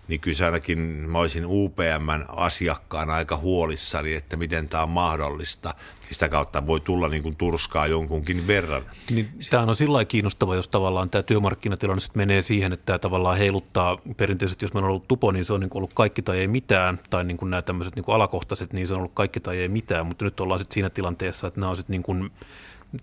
niin 0.08 0.20
kyllä 0.20 0.44
ainakin 0.44 0.78
mä 0.78 1.18
olisin 1.18 1.44
UPMn 1.46 2.24
asiakkaana 2.28 3.14
aika 3.14 3.36
huolissani, 3.36 4.14
että 4.14 4.36
miten 4.36 4.68
tämä 4.68 4.82
on 4.82 4.88
mahdollista. 4.88 5.74
Sitä 6.10 6.28
kautta 6.28 6.66
voi 6.66 6.80
tulla 6.80 7.08
niin 7.08 7.22
kuin 7.22 7.36
turskaa 7.36 7.86
jonkunkin 7.86 8.46
verran. 8.46 8.82
Niin, 9.10 9.28
tämä 9.50 9.62
on 9.62 9.76
sillä 9.76 10.04
kiinnostava, 10.04 10.54
jos 10.54 10.68
tavallaan 10.68 11.10
tämä 11.10 11.22
työmarkkinatilanne 11.22 12.02
menee 12.14 12.42
siihen, 12.42 12.72
että 12.72 12.86
tämä 12.86 12.98
tavallaan 12.98 13.38
heiluttaa 13.38 13.98
perinteisesti, 14.16 14.64
jos 14.64 14.74
meillä 14.74 14.86
on 14.86 14.90
ollut 14.90 15.08
tupo, 15.08 15.32
niin 15.32 15.44
se 15.44 15.52
on 15.52 15.60
niin 15.60 15.70
kuin 15.70 15.80
ollut 15.80 15.94
kaikki 15.94 16.22
tai 16.22 16.38
ei 16.38 16.48
mitään, 16.48 16.98
tai 17.10 17.24
niin 17.24 17.36
kuin 17.36 17.50
nämä 17.50 17.62
tämmöiset 17.62 17.96
niin 17.96 18.04
kuin 18.04 18.14
alakohtaiset, 18.14 18.72
niin 18.72 18.86
se 18.86 18.94
on 18.94 18.98
ollut 18.98 19.14
kaikki 19.14 19.40
tai 19.40 19.58
ei 19.58 19.68
mitään, 19.68 20.06
mutta 20.06 20.24
nyt 20.24 20.40
ollaan 20.40 20.60
sitten 20.60 20.74
siinä 20.74 20.90
tilanteessa, 20.90 21.46
että 21.46 21.60
nämä 21.60 21.70
on 21.70 21.76
sitten 21.76 21.92
niin 21.92 22.02
kuin 22.02 22.30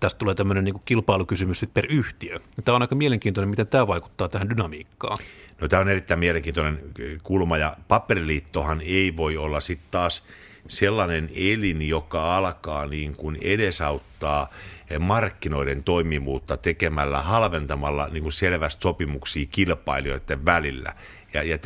tästä 0.00 0.18
tulee 0.18 0.34
tämmöinen 0.34 0.64
niin 0.64 0.74
kuin 0.74 0.82
kilpailukysymys 0.84 1.66
per 1.74 1.86
yhtiö. 1.88 2.38
Tämä 2.64 2.76
on 2.76 2.82
aika 2.82 2.94
mielenkiintoinen, 2.94 3.48
miten 3.48 3.66
tämä 3.66 3.86
vaikuttaa 3.86 4.28
tähän 4.28 4.50
dynamiikkaan. 4.50 5.18
No 5.62 5.68
tämä 5.68 5.80
on 5.80 5.88
erittäin 5.88 6.20
mielenkiintoinen 6.20 6.78
kulma 7.22 7.58
ja 7.58 7.76
paperiliittohan 7.88 8.80
ei 8.80 9.16
voi 9.16 9.36
olla 9.36 9.60
sitten 9.60 9.90
taas 9.90 10.24
sellainen 10.68 11.30
elin, 11.34 11.88
joka 11.88 12.36
alkaa 12.36 12.86
niin 12.86 13.16
kuin 13.16 13.38
edesauttaa 13.40 14.50
markkinoiden 14.98 15.84
toimivuutta 15.84 16.56
tekemällä, 16.56 17.20
halventamalla 17.20 18.08
niin 18.08 18.22
kuin 18.22 18.32
selvästi 18.32 18.82
sopimuksia 18.82 19.46
kilpailijoiden 19.50 20.44
välillä. 20.44 20.92
Ja, 21.34 21.42
ja 21.42 21.58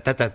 tätä 0.00 0.30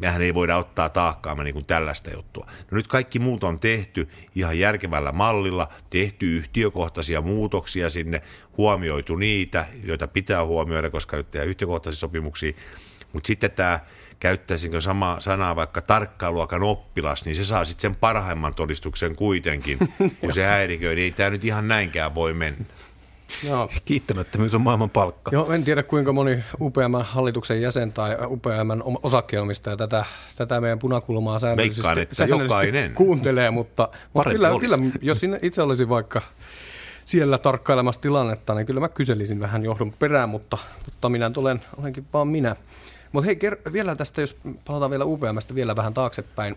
mehän 0.00 0.22
ei 0.22 0.34
voida 0.34 0.56
ottaa 0.56 0.88
taakkaamme 0.88 1.44
niin 1.44 1.54
kuin 1.54 1.64
tällaista 1.64 2.10
juttua. 2.10 2.46
No 2.70 2.76
nyt 2.76 2.86
kaikki 2.88 3.18
muut 3.18 3.44
on 3.44 3.60
tehty 3.60 4.08
ihan 4.34 4.58
järkevällä 4.58 5.12
mallilla, 5.12 5.68
tehty 5.90 6.36
yhtiökohtaisia 6.36 7.20
muutoksia 7.20 7.90
sinne, 7.90 8.22
huomioitu 8.56 9.16
niitä, 9.16 9.66
joita 9.84 10.08
pitää 10.08 10.44
huomioida, 10.44 10.90
koska 10.90 11.16
nyt 11.16 11.30
tehdään 11.30 11.48
yhtiökohtaisia 11.48 12.00
sopimuksia, 12.00 12.52
mutta 13.12 13.26
sitten 13.26 13.50
tämä 13.50 13.80
käyttäisinkö 14.20 14.80
sama 14.80 15.16
sanaa 15.20 15.56
vaikka 15.56 15.80
tarkkailuakan 15.80 16.62
oppilas, 16.62 17.24
niin 17.24 17.36
se 17.36 17.44
saa 17.44 17.64
sitten 17.64 17.82
sen 17.82 17.94
parhaimman 17.94 18.54
todistuksen 18.54 19.16
kuitenkin, 19.16 19.78
kun 20.20 20.32
se 20.32 20.44
häiriköi, 20.52 20.94
niin 20.94 21.04
ei 21.04 21.10
tämä 21.10 21.30
nyt 21.30 21.44
ihan 21.44 21.68
näinkään 21.68 22.14
voi 22.14 22.34
mennä. 22.34 22.64
Joo. 23.42 23.68
Kiittämättömyys 23.84 24.54
on 24.54 24.60
maailman 24.60 24.90
palkka. 24.90 25.30
Joo, 25.34 25.52
en 25.52 25.64
tiedä 25.64 25.82
kuinka 25.82 26.12
moni 26.12 26.44
UPM-hallituksen 26.60 27.62
jäsen 27.62 27.92
tai 27.92 28.16
UPM-osakkeenomistaja 28.26 29.76
tätä, 29.76 30.04
tätä 30.36 30.60
meidän 30.60 30.78
punakulmaa 30.78 31.38
säännöllisesti, 31.38 31.82
säännöllisesti 32.12 32.66
jokainen. 32.66 32.94
kuuntelee, 32.94 33.50
mutta, 33.50 33.88
mutta 34.12 34.30
kyllä, 34.30 34.50
kyllä, 34.60 34.78
jos 35.00 35.20
itse 35.42 35.62
olisi 35.62 35.88
vaikka 35.88 36.22
siellä 37.04 37.38
tarkkailemassa 37.38 38.00
tilannetta, 38.00 38.54
niin 38.54 38.66
kyllä 38.66 38.80
mä 38.80 38.88
kyselisin 38.88 39.40
vähän 39.40 39.64
johdon 39.64 39.92
perään, 39.92 40.28
mutta, 40.28 40.58
mutta 40.84 41.08
minä 41.08 41.30
olen, 41.36 41.62
olenkin 41.76 42.06
vaan 42.12 42.28
minä. 42.28 42.56
Mutta 43.12 43.26
hei, 43.26 43.38
ker- 43.44 43.72
vielä 43.72 43.96
tästä, 43.96 44.20
jos 44.20 44.36
palataan 44.64 44.90
vielä 44.90 45.04
UPMstä 45.04 45.54
vielä 45.54 45.76
vähän 45.76 45.94
taaksepäin. 45.94 46.56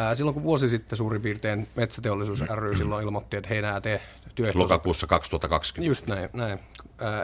Ää, 0.00 0.14
silloin 0.14 0.34
kun 0.34 0.42
vuosi 0.42 0.68
sitten 0.68 0.96
suurin 0.96 1.22
piirtein 1.22 1.68
Metsäteollisuus 1.76 2.44
ry 2.54 2.76
silloin 2.76 3.04
ilmoitti, 3.04 3.36
että 3.36 3.48
he 3.48 3.58
enää 3.58 3.80
tee 3.80 4.00
työehtosopimuksia. 4.34 4.74
Lokakuussa 4.74 5.06
2020. 5.06 5.90
Just 5.90 6.06
näin. 6.06 6.28
näin. 6.32 6.58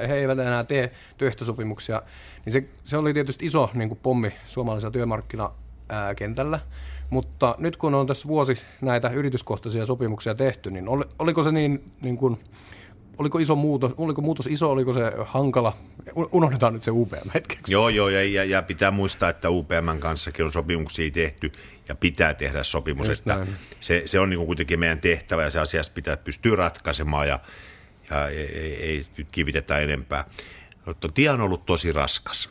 He 0.08 0.14
eivät 0.14 0.38
enää 0.38 0.64
tee 0.64 0.92
työehtosopimuksia. 1.18 2.02
Niin 2.44 2.52
se, 2.52 2.64
se 2.84 2.96
oli 2.96 3.14
tietysti 3.14 3.46
iso 3.46 3.70
niin 3.74 3.88
kuin 3.88 4.00
pommi 4.02 4.32
suomalaisella 4.46 4.92
työmarkkinakentällä. 4.92 6.60
Mutta 7.10 7.54
nyt 7.58 7.76
kun 7.76 7.94
on 7.94 8.06
tässä 8.06 8.28
vuosi 8.28 8.56
näitä 8.80 9.08
yrityskohtaisia 9.08 9.86
sopimuksia 9.86 10.34
tehty, 10.34 10.70
niin 10.70 10.86
oliko 11.18 11.42
se 11.42 11.52
niin, 11.52 11.84
niin 12.02 12.16
kuin, 12.16 12.40
oliko 13.18 13.38
iso 13.38 13.56
muutos, 13.56 13.92
oliko 13.96 14.22
muutos 14.22 14.46
iso, 14.46 14.70
oliko 14.70 14.92
se 14.92 15.00
hankala? 15.24 15.76
Unohdetaan 16.32 16.72
nyt 16.72 16.84
se 16.84 16.90
UPM 16.90 17.30
hetkeksi. 17.34 17.72
Joo, 17.72 17.88
joo, 17.88 18.08
ja, 18.08 18.44
ja 18.44 18.62
pitää 18.62 18.90
muistaa, 18.90 19.28
että 19.28 19.50
UPMn 19.50 19.98
kanssakin 20.00 20.44
on 20.44 20.52
sopimuksia 20.52 21.10
tehty 21.10 21.52
ja 21.88 21.94
pitää 21.94 22.34
tehdä 22.34 22.64
sopimus. 22.64 23.08
että 23.08 23.46
se, 23.80 24.02
se 24.06 24.20
on 24.20 24.30
niin 24.30 24.46
kuitenkin 24.46 24.80
meidän 24.80 25.00
tehtävä 25.00 25.42
ja 25.42 25.50
se 25.50 25.60
asiasta 25.60 25.94
pitää 25.94 26.16
pystyä 26.16 26.56
ratkaisemaan 26.56 27.28
ja, 27.28 27.40
ja 28.10 28.28
ei, 28.28 28.58
ei, 28.58 28.82
ei 28.82 29.04
nyt 29.16 29.28
kivitetä 29.32 29.78
enempää. 29.78 30.24
Mutta 30.86 31.08
tie 31.08 31.30
on 31.30 31.40
ollut 31.40 31.66
tosi 31.66 31.92
raskas. 31.92 32.50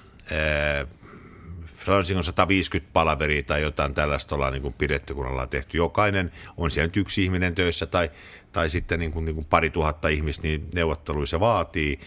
On 1.88 2.24
150 2.24 2.94
palaveria 2.94 3.44
tai 3.44 3.62
jotain 3.62 3.94
tällaista 3.94 4.36
ollaan 4.36 4.54
niin 4.54 4.62
kuin 4.62 4.74
pidetty, 4.74 5.14
kun 5.14 5.28
ollaan 5.28 5.50
tehty. 5.50 5.78
Jokainen 5.78 6.32
on 6.58 6.72
siellä 6.72 6.88
nyt 6.88 6.98
yksi 6.98 7.24
ihminen 7.24 7.56
töissä 7.56 7.86
tai, 7.86 8.12
tai 8.52 8.70
sitten 8.70 9.00
niin 9.00 9.12
kuin, 9.12 9.26
niin 9.26 9.36
kuin 9.36 9.46
pari 9.46 9.70
tuhatta 9.70 10.08
ihmistä, 10.08 10.48
niin 10.48 10.68
neuvotteluissa 10.76 11.40
vaatii. 11.40 12.00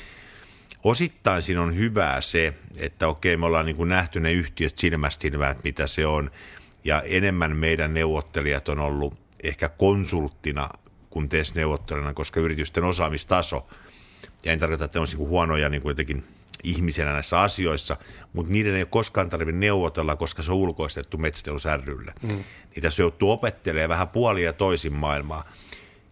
Osittain 0.84 1.42
siinä 1.42 1.62
on 1.62 1.76
hyvää 1.76 2.20
se, 2.20 2.54
että 2.76 3.08
okei, 3.08 3.36
me 3.36 3.46
ollaan 3.46 3.66
niin 3.66 3.76
kuin 3.76 3.88
nähty 3.88 4.20
ne 4.20 4.32
yhtiöt 4.32 4.78
silmästä 4.78 5.28
että 5.28 5.62
mitä 5.64 5.86
se 5.86 6.06
on. 6.06 6.30
Ja 6.84 7.02
enemmän 7.02 7.56
meidän 7.56 7.94
neuvottelijat 7.94 8.68
on 8.68 8.78
ollut 8.78 9.14
ehkä 9.42 9.68
konsulttina 9.68 10.68
kuin 11.10 11.28
TES-neuvottelijana, 11.28 12.14
koska 12.14 12.40
yritysten 12.40 12.84
osaamistaso, 12.84 13.68
ja 14.44 14.52
en 14.52 14.58
tarkoita, 14.58 14.84
että 14.84 15.00
on 15.00 15.06
niin 15.06 15.28
huonoja 15.28 15.68
niin 15.68 15.82
kuin 15.82 15.90
jotenkin 15.90 16.24
ihmisenä 16.70 17.12
näissä 17.12 17.40
asioissa, 17.40 17.96
mutta 18.32 18.52
niiden 18.52 18.74
ei 18.74 18.82
ole 18.82 18.88
koskaan 18.90 19.30
tarvitse 19.30 19.58
neuvotella, 19.58 20.16
koska 20.16 20.42
se 20.42 20.50
on 20.50 20.56
ulkoistettu 20.56 21.18
metsäteollisuus 21.18 21.84
rylle. 21.84 22.12
Mm. 22.22 22.44
Niin 22.74 22.82
tässä 22.82 23.02
joutuu 23.02 23.30
opettelemaan 23.30 23.88
vähän 23.88 24.08
puolia 24.08 24.44
ja 24.44 24.52
toisin 24.52 24.92
maailmaa. 24.92 25.52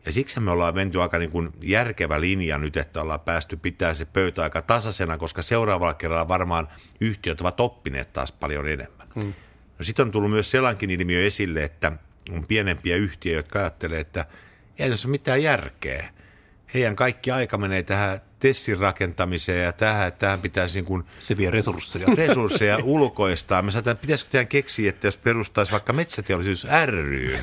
Ja 0.07 0.13
siksi 0.13 0.41
me 0.41 0.51
ollaan 0.51 0.75
menty 0.75 1.03
aika 1.03 1.19
niin 1.19 1.31
kuin 1.31 1.53
järkevä 1.63 2.21
linja 2.21 2.59
nyt, 2.59 2.77
että 2.77 3.03
ollaan 3.03 3.21
päästy 3.21 3.57
pitää 3.57 3.95
se 3.95 4.05
pöytä 4.05 4.43
aika 4.43 4.63
tasaisena, 4.63 5.19
koska 5.19 5.43
seuraavalla 5.43 5.95
kerralla 5.95 6.29
varmaan 6.29 6.69
yhtiöt 7.01 7.41
ovat 7.41 7.61
oppineet 7.61 8.13
taas 8.13 8.33
paljon 8.33 8.69
enemmän. 8.69 9.09
Mm. 9.15 9.35
No 9.79 9.85
sitten 9.85 10.07
on 10.07 10.13
tullut 10.13 10.31
myös 10.31 10.51
sellainkin 10.51 10.91
ilmiö 10.91 11.27
esille, 11.27 11.63
että 11.63 11.93
on 12.31 12.47
pienempiä 12.47 12.97
yhtiöitä, 12.97 13.39
jotka 13.39 13.59
ajattelee, 13.59 14.01
että 14.01 14.27
ei 14.79 14.91
tässä 14.91 15.09
ole 15.09 15.11
mitään 15.11 15.43
järkeä. 15.43 16.09
Heidän 16.75 16.97
kaikki 16.97 17.31
aika 17.31 17.59
menee 17.59 17.83
tähän 17.83 18.21
tessin 18.47 18.79
rakentamiseen 18.79 19.65
ja 19.65 19.73
tähän, 19.73 20.09
että 20.09 20.19
tähän 20.19 20.41
pitäisi 20.41 20.79
niin 20.79 20.85
kuin 20.85 21.05
Se 21.21 21.37
vie 21.37 21.51
resursseja. 21.51 22.07
Resursseja 22.27 22.79
ulkoistaa. 22.83 23.63
Me 23.63 23.71
sanotaan, 23.71 23.93
että 23.93 24.03
pitäisikö 24.03 24.31
teidän 24.31 24.49
keksiä, 24.49 24.91
että 24.91 25.07
jos 25.07 25.17
perustaisi 25.17 25.73
vaikka 25.73 25.93
metsäteollisuus 25.93 26.67
ry. 26.87 27.39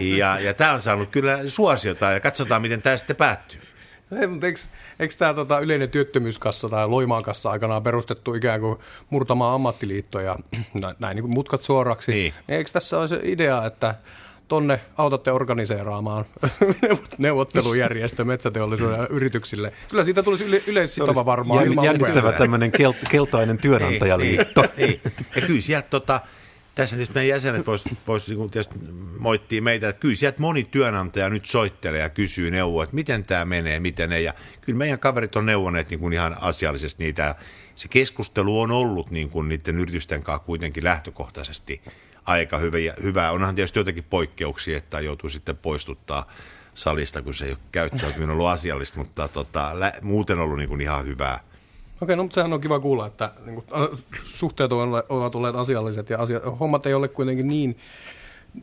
ja, 0.18 0.40
ja 0.40 0.54
tämä 0.54 0.72
on 0.72 0.82
saanut 0.82 1.10
kyllä 1.10 1.38
suosiota 1.46 2.10
ja 2.10 2.20
katsotaan, 2.20 2.62
miten 2.62 2.82
tämä 2.82 2.96
sitten 2.96 3.16
päättyy. 3.16 3.60
Ei, 4.20 4.26
mutta 4.26 4.46
eikö, 4.46 4.60
eikö 5.00 5.14
tämä 5.18 5.34
tota, 5.34 5.58
yleinen 5.58 5.90
työttömyyskassa 5.90 6.68
tai 6.68 6.88
Loimaan 6.88 7.22
kassa 7.22 7.50
aikanaan 7.50 7.82
perustettu 7.82 8.34
ikään 8.34 8.60
kuin 8.60 8.78
murtamaan 9.10 9.54
ammattiliittoja, 9.54 10.36
näin 10.98 11.16
niin 11.16 11.22
kuin 11.22 11.34
mutkat 11.34 11.64
suoraksi, 11.64 12.12
niin. 12.12 12.34
niin 12.48 12.58
eikö 12.58 12.70
tässä 12.70 12.98
ole 12.98 13.08
se 13.08 13.20
idea, 13.22 13.66
että 13.66 13.94
tonne 14.52 14.80
autatte 14.96 15.32
organiseeraamaan 15.32 16.24
neuvottelujärjestö 17.18 18.24
metsäteollisuuden 18.24 19.06
yrityksille. 19.10 19.72
Kyllä 19.88 20.04
siitä 20.04 20.22
tulisi 20.22 20.44
yle- 20.44 20.62
yleissitova 20.66 21.26
varmaan. 21.26 21.66
Jäl- 21.66 21.84
jännittävä 21.84 22.32
tämmöinen 22.32 22.72
kelt- 22.72 23.08
keltainen 23.10 23.58
työnantajaliitto. 23.58 24.62
Ei, 24.62 24.68
ei, 24.76 25.00
ei. 25.04 25.12
Ja 25.36 25.42
kyllä 25.46 25.60
sieltä 25.60 25.88
tota, 25.88 26.20
tässä 26.74 26.96
tietysti 26.96 27.14
meidän 27.14 27.28
jäsenet 27.28 27.66
voisivat 27.66 27.98
vois, 28.06 28.28
niin 28.28 28.38
moittia 29.18 29.62
meitä, 29.62 29.88
että 29.88 30.00
kyllä 30.00 30.14
sieltä 30.14 30.40
moni 30.40 30.64
työnantaja 30.64 31.30
nyt 31.30 31.46
soittelee 31.46 32.00
ja 32.00 32.08
kysyy 32.08 32.50
neuvoa, 32.50 32.84
että 32.84 32.94
miten 32.94 33.24
tämä 33.24 33.44
menee, 33.44 33.80
miten 33.80 34.12
ei. 34.12 34.24
Ja 34.24 34.34
kyllä 34.60 34.78
meidän 34.78 34.98
kaverit 34.98 35.36
on 35.36 35.46
neuvoneet 35.46 35.90
niin 35.90 36.00
kuin 36.00 36.12
ihan 36.12 36.36
asiallisesti 36.40 37.04
niitä. 37.04 37.34
Se 37.74 37.88
keskustelu 37.88 38.60
on 38.60 38.70
ollut 38.70 39.10
niin 39.10 39.30
kuin 39.30 39.48
niiden 39.48 39.78
yritysten 39.78 40.22
kanssa 40.22 40.46
kuitenkin 40.46 40.84
lähtökohtaisesti 40.84 41.82
aika 42.24 42.58
hyvä. 42.58 42.78
hyvä. 43.02 43.30
Onhan 43.30 43.54
tietysti 43.54 43.78
jotenkin 43.78 44.04
poikkeuksia, 44.10 44.78
että 44.78 45.00
joutuu 45.00 45.30
sitten 45.30 45.56
poistuttaa 45.56 46.26
salista, 46.74 47.22
kun 47.22 47.34
se 47.34 47.44
ei 47.44 47.50
ole 47.50 47.58
käyttäytyminen 47.72 48.30
ollut 48.30 48.46
asiallista, 48.46 48.98
mutta 48.98 49.28
tota, 49.28 49.80
lä- 49.80 49.92
muuten 50.02 50.38
ollut 50.38 50.58
niin 50.58 50.68
kuin 50.68 50.80
ihan 50.80 51.06
hyvää. 51.06 51.40
Okei, 52.00 52.16
no 52.16 52.22
mutta 52.22 52.34
sehän 52.34 52.52
on 52.52 52.60
kiva 52.60 52.80
kuulla, 52.80 53.06
että 53.06 53.32
niin 53.44 53.54
kuin, 53.54 53.66
suhteet 54.22 54.72
ovat 55.08 55.34
olleet 55.34 55.54
asialliset 55.54 56.10
ja 56.10 56.18
asia, 56.18 56.40
hommat 56.60 56.86
ei 56.86 56.94
ole 56.94 57.08
kuitenkin 57.08 57.48
niin 57.48 57.78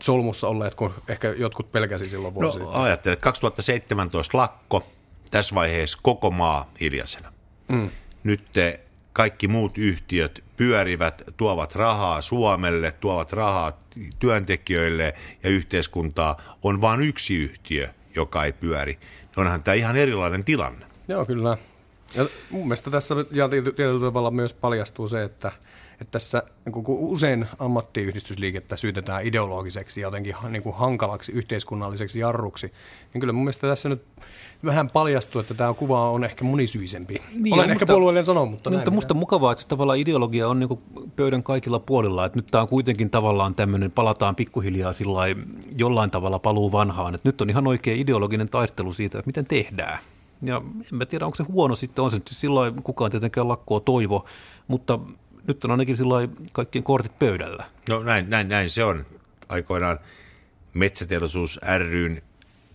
solmussa 0.02 0.48
olleet 0.48 0.76
kuin 0.76 0.93
ehkä 1.08 1.30
jotkut 1.38 1.72
pelkäsi 1.72 2.10
silloin 2.10 2.34
vuosi 2.34 2.60
no, 2.60 2.72
Ajattelen, 2.72 3.13
että 3.13 3.24
2017 3.24 4.38
lakko, 4.38 4.88
tässä 5.32 5.56
vaiheessa 5.56 6.00
koko 6.02 6.32
maa 6.32 6.72
hiljaisena. 6.80 7.34
Mm. 7.72 7.89
Nyt 8.24 8.41
te, 8.54 8.80
kaikki 9.13 9.48
muut 9.48 9.78
yhtiöt 9.78 10.43
pyörivät, 10.60 11.22
tuovat 11.38 11.76
rahaa 11.76 12.22
Suomelle, 12.22 12.91
tuovat 12.91 13.34
rahaa 13.34 13.84
työntekijöille 14.19 15.13
ja 15.43 15.50
yhteiskuntaa. 15.50 16.41
On 16.63 16.82
vain 16.82 17.02
yksi 17.02 17.36
yhtiö, 17.36 17.88
joka 18.15 18.43
ei 18.43 18.54
pyöri. 18.54 19.00
Onhan 19.38 19.63
tämä 19.63 19.76
ihan 19.76 19.95
erilainen 19.95 20.43
tilanne. 20.43 20.86
Joo, 21.08 21.26
kyllä. 21.26 21.58
Ja 22.15 22.26
mun 22.50 22.67
mielestä 22.67 22.91
tässä 22.91 23.15
ja 23.32 23.50
tietyllä 23.50 24.08
tavalla 24.08 24.32
myös 24.32 24.54
paljastuu 24.54 25.08
se, 25.08 25.24
että, 25.24 25.52
että 26.02 26.12
tässä 26.12 26.44
niin 26.66 26.74
kun 26.74 26.86
usein 26.88 27.46
ammattiyhdistysliikettä 27.60 28.76
syytetään 28.76 29.26
ideologiseksi 29.26 30.02
ja 30.02 30.08
jotenkin 30.08 30.36
niin 30.50 30.64
kuin 30.64 30.76
hankalaksi 30.76 31.32
yhteiskunnalliseksi 31.32 32.20
jarruksi, 32.20 32.72
niin 33.14 33.20
kyllä 33.20 33.34
mun 33.34 33.44
mielestä 33.44 33.68
tässä 33.68 33.90
nyt 33.90 34.02
vähän 34.66 34.90
paljastuu, 34.90 35.42
että 35.42 35.54
tämä 35.54 35.74
kuva 35.74 36.12
on 36.12 36.24
ehkä 36.24 36.46
monisyisempi. 36.46 37.22
Niin, 37.42 37.54
Olen 37.54 37.70
ehkä 37.70 37.86
puolueellinen 37.86 38.26
sanoa, 38.26 38.46
mutta 38.46 38.70
niin, 38.70 38.76
näin. 38.76 38.80
Mutta 38.80 38.92
musta 38.92 39.14
mukavaa, 39.14 39.52
että 39.52 39.64
tavallaan 39.68 40.00
ideologia 40.00 40.48
on 40.48 40.60
niin 40.60 40.80
pöydän 41.16 41.44
kaikilla 41.44 41.80
puolilla, 41.80 42.26
että 42.26 42.38
nyt 42.38 42.48
tämä 42.52 42.62
on 42.62 42.68
kuitenkin 42.68 43.10
tavallaan 43.10 43.56
tämmöinen, 43.56 43.92
palataan 43.92 44.36
pikkuhiljaa 44.36 44.94
jollain 45.78 46.12
tavalla 46.12 46.40
paluu 46.40 46.72
vanhaan, 46.72 47.16
että 47.16 47.30
nyt 47.30 47.42
on 47.42 47.50
ihan 47.50 47.68
oikea 47.68 47.96
ideologinen 47.96 48.50
taistelu 48.50 48.94
siitä, 48.94 49.20
että 49.20 49.30
miten 49.30 49.46
tehdään. 49.46 50.00
Ja 50.42 50.62
en 50.92 50.98
mä 50.98 51.06
tiedä, 51.06 51.26
onko 51.26 51.36
se 51.36 51.44
huono 51.44 51.76
sitten, 51.76 52.04
on 52.04 52.12
se 52.12 52.18
nyt 52.18 52.28
silloin 52.28 52.84
kukaan 52.84 53.12
tietenkään 53.12 53.48
lakkoa 53.48 53.80
toivo, 53.80 54.26
mutta 54.68 55.00
nyt 55.50 55.64
on 55.64 55.72
ainakin 55.72 55.98
silloin 55.98 56.36
kaikkien 56.54 56.84
kortit 56.84 57.20
pöydällä. 57.20 57.64
No 57.90 58.04
näin, 58.04 58.30
näin, 58.30 58.50
näin 58.50 58.70
se 58.70 58.84
on. 58.84 59.06
Aikoinaan 59.50 60.00
Metsäteollisuus 60.74 61.60
ryn 61.78 62.22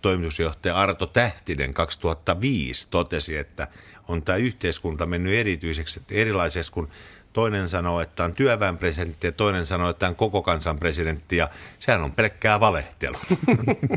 toimitusjohtaja 0.01 0.77
Arto 0.77 1.05
Tähtinen 1.05 1.73
2005 1.73 2.87
totesi, 2.91 3.37
että 3.37 3.67
on 4.07 4.23
tämä 4.23 4.35
yhteiskunta 4.35 5.05
mennyt 5.05 5.33
erityiseksi, 5.33 6.01
erilaiseksi, 6.11 6.71
kun 6.71 6.89
toinen 7.33 7.69
sanoo, 7.69 8.01
että 8.01 8.23
on 8.23 8.33
työväen 8.33 8.77
presidentti 8.77 9.27
ja 9.27 9.31
toinen 9.31 9.65
sanoo, 9.65 9.89
että 9.89 10.07
on 10.07 10.15
koko 10.15 10.41
kansan 10.41 10.79
presidentti 10.79 11.37
ja 11.37 11.49
sehän 11.79 12.01
on 12.01 12.11
pelkkää 12.11 12.59
valehtelu. 12.59 13.17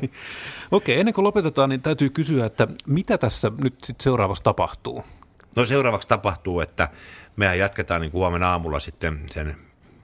Okei, 0.71 1.01
ennen 1.01 1.14
kuin 1.14 1.25
lopetetaan, 1.25 1.71
niin 1.71 1.83
täytyy 1.83 2.11
kysyä, 2.11 2.47
että 2.47 2.69
mitä 2.87 3.19
tässä 3.19 3.53
nyt 3.62 3.75
sitten 3.85 4.05
seuraavaksi 4.05 4.43
tapahtuu? 4.43 5.05
No 5.59 5.66
seuraavaksi 5.66 6.09
tapahtuu, 6.09 6.61
että 6.61 6.88
mehän 7.37 7.59
jatketaan 7.59 8.01
niin 8.01 8.12
huomenna 8.12 8.51
aamulla 8.51 8.81
sitten 8.81 9.21
sen 9.31 9.57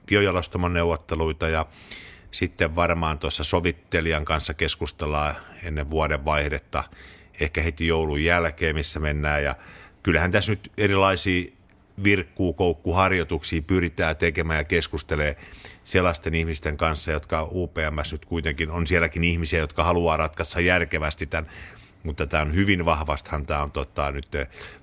biojalostamon 0.05 0.73
neuvotteluita 0.73 1.47
ja 1.47 1.65
sitten 2.31 2.75
varmaan 2.75 3.19
tuossa 3.19 3.43
sovittelijan 3.43 4.25
kanssa 4.25 4.53
keskustellaan 4.53 5.35
ennen 5.63 5.89
vuoden 5.89 6.25
vaihdetta, 6.25 6.83
ehkä 7.39 7.61
heti 7.61 7.87
joulun 7.87 8.23
jälkeen, 8.23 8.75
missä 8.75 8.99
mennään. 8.99 9.43
Ja 9.43 9.55
kyllähän 10.03 10.31
tässä 10.31 10.51
nyt 10.51 10.71
erilaisia 10.77 11.51
virkkuukoukkuharjoituksia 12.03 13.61
pyritään 13.61 14.17
tekemään 14.17 14.59
ja 14.59 14.63
keskustelee 14.63 15.37
sellaisten 15.83 16.35
ihmisten 16.35 16.77
kanssa, 16.77 17.11
jotka 17.11 17.49
UPMS 17.51 18.11
nyt 18.11 18.25
kuitenkin 18.25 18.71
on 18.71 18.87
sielläkin 18.87 19.23
ihmisiä, 19.23 19.59
jotka 19.59 19.83
haluaa 19.83 20.17
ratkaista 20.17 20.61
järkevästi 20.61 21.25
tämän 21.25 21.51
mutta 22.05 22.27
tämä 22.27 22.43
on 22.43 22.55
hyvin 22.55 22.85
vahvastihan 22.85 23.45
tämä 23.45 23.63
on 23.63 23.71
tota, 23.71 24.11
nyt 24.11 24.27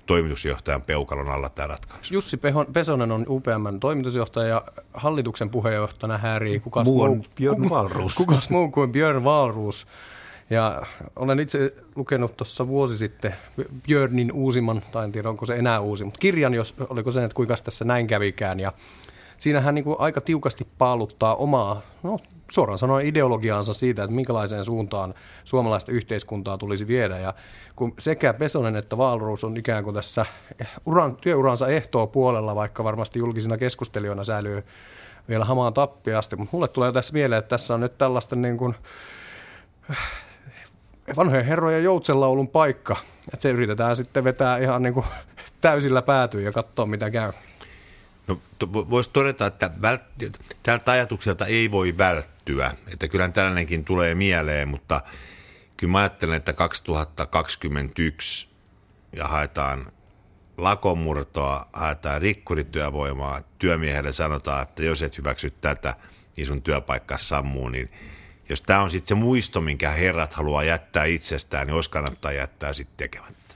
toimitusjohtajan 0.05 0.81
peukalon 0.81 1.29
alla 1.29 1.49
tämä 1.49 1.67
ratkaisu. 1.67 2.13
Jussi 2.13 2.39
Pesonen 2.73 3.11
on 3.11 3.25
UPMn 3.29 3.79
toimitusjohtaja 3.79 4.47
ja 4.47 4.63
hallituksen 4.93 5.49
puheenjohtajana 5.49 6.17
häärii 6.17 6.59
kukas 6.59 6.85
muu, 6.85 7.07
muu, 7.07 7.25
Björn 7.35 7.69
Wahlroos. 7.69 8.15
kukas 8.15 8.49
muu 8.49 8.71
kuin 8.71 8.91
Björn 8.91 9.23
Wahlroos. 9.23 9.87
Ja 10.49 10.81
olen 11.15 11.39
itse 11.39 11.73
lukenut 11.95 12.37
tuossa 12.37 12.67
vuosi 12.67 12.97
sitten 12.97 13.35
Björnin 13.87 14.31
uusimman, 14.31 14.81
tai 14.91 15.05
en 15.05 15.11
tiedä 15.11 15.29
onko 15.29 15.45
se 15.45 15.55
enää 15.55 15.79
uusi, 15.79 16.03
mutta 16.03 16.19
kirjan, 16.19 16.53
jos, 16.53 16.75
oliko 16.89 17.11
se, 17.11 17.23
että 17.23 17.35
kuinka 17.35 17.55
tässä 17.63 17.85
näin 17.85 18.07
kävikään. 18.07 18.59
Ja 18.59 18.73
siinä 19.37 19.61
hän 19.61 19.75
niin 19.75 19.85
kuin 19.85 19.95
aika 19.99 20.21
tiukasti 20.21 20.67
paaluttaa 20.77 21.35
omaa, 21.35 21.81
no 22.03 22.19
suoraan 22.51 22.79
sanoen 22.79 23.05
ideologiaansa 23.05 23.73
siitä, 23.73 24.03
että 24.03 24.15
minkälaiseen 24.15 24.65
suuntaan 24.65 25.13
suomalaista 25.43 25.91
yhteiskuntaa 25.91 26.57
tulisi 26.57 26.87
viedä. 26.87 27.19
Ja 27.19 27.33
kun 27.75 27.93
sekä 27.99 28.33
Pesonen 28.33 28.75
että 28.75 28.97
Valruus 28.97 29.43
on 29.43 29.57
ikään 29.57 29.83
kuin 29.83 29.93
tässä 29.93 30.25
uran, 30.85 31.15
työuransa 31.15 31.67
ehtoo 31.67 32.07
puolella, 32.07 32.55
vaikka 32.55 32.83
varmasti 32.83 33.19
julkisina 33.19 33.57
keskustelijoina 33.57 34.23
säilyy 34.23 34.63
vielä 35.29 35.45
hamaan 35.45 35.73
tappiasti, 35.73 36.35
mutta 36.35 36.55
mulle 36.55 36.67
tulee 36.67 36.91
tässä 36.91 37.13
mieleen, 37.13 37.39
että 37.39 37.49
tässä 37.49 37.73
on 37.73 37.79
nyt 37.79 37.97
tällaista 37.97 38.35
niin 38.35 38.57
kuin 38.57 38.75
vanhojen 41.15 41.45
herrojen 41.45 41.83
joutsenlaulun 41.83 42.47
paikka, 42.47 42.97
että 43.33 43.43
se 43.43 43.49
yritetään 43.49 43.95
sitten 43.95 44.23
vetää 44.23 44.57
ihan 44.57 44.81
niin 44.81 44.93
kuin 44.93 45.05
täysillä 45.61 46.01
päätyyn 46.01 46.43
ja 46.43 46.51
katsoa 46.51 46.85
mitä 46.85 47.11
käy. 47.11 47.31
No, 48.27 48.37
voisi 48.73 49.09
todeta, 49.13 49.45
että 49.45 49.69
vält- 49.81 50.39
tältä 50.63 50.91
ajatukselta 50.91 51.45
ei 51.45 51.71
voi 51.71 51.97
välttyä, 51.97 52.32
että 52.93 53.07
kyllähän 53.07 53.33
tällainenkin 53.33 53.85
tulee 53.85 54.15
mieleen, 54.15 54.67
mutta 54.67 55.01
kyllä 55.77 55.91
mä 55.91 55.99
ajattelen, 55.99 56.35
että 56.35 56.53
2021 56.53 58.47
ja 59.13 59.27
haetaan 59.27 59.91
lakomurtoa, 60.57 61.65
haetaan 61.73 62.21
rikkurityövoimaa, 62.21 63.41
työmiehelle 63.59 64.13
sanotaan, 64.13 64.61
että 64.61 64.83
jos 64.83 65.01
et 65.01 65.17
hyväksy 65.17 65.53
tätä, 65.61 65.95
niin 66.37 66.47
sun 66.47 66.61
työpaikka 66.61 67.17
sammuu, 67.17 67.69
niin 67.69 67.91
jos 68.49 68.61
tämä 68.61 68.81
on 68.81 68.91
sitten 68.91 69.17
se 69.17 69.23
muisto, 69.23 69.61
minkä 69.61 69.89
herrat 69.89 70.33
haluaa 70.33 70.63
jättää 70.63 71.05
itsestään, 71.05 71.67
niin 71.67 71.75
olisi 71.75 71.89
kannattaa 71.89 72.31
jättää 72.31 72.73
sitten 72.73 72.97
tekemättä. 72.97 73.55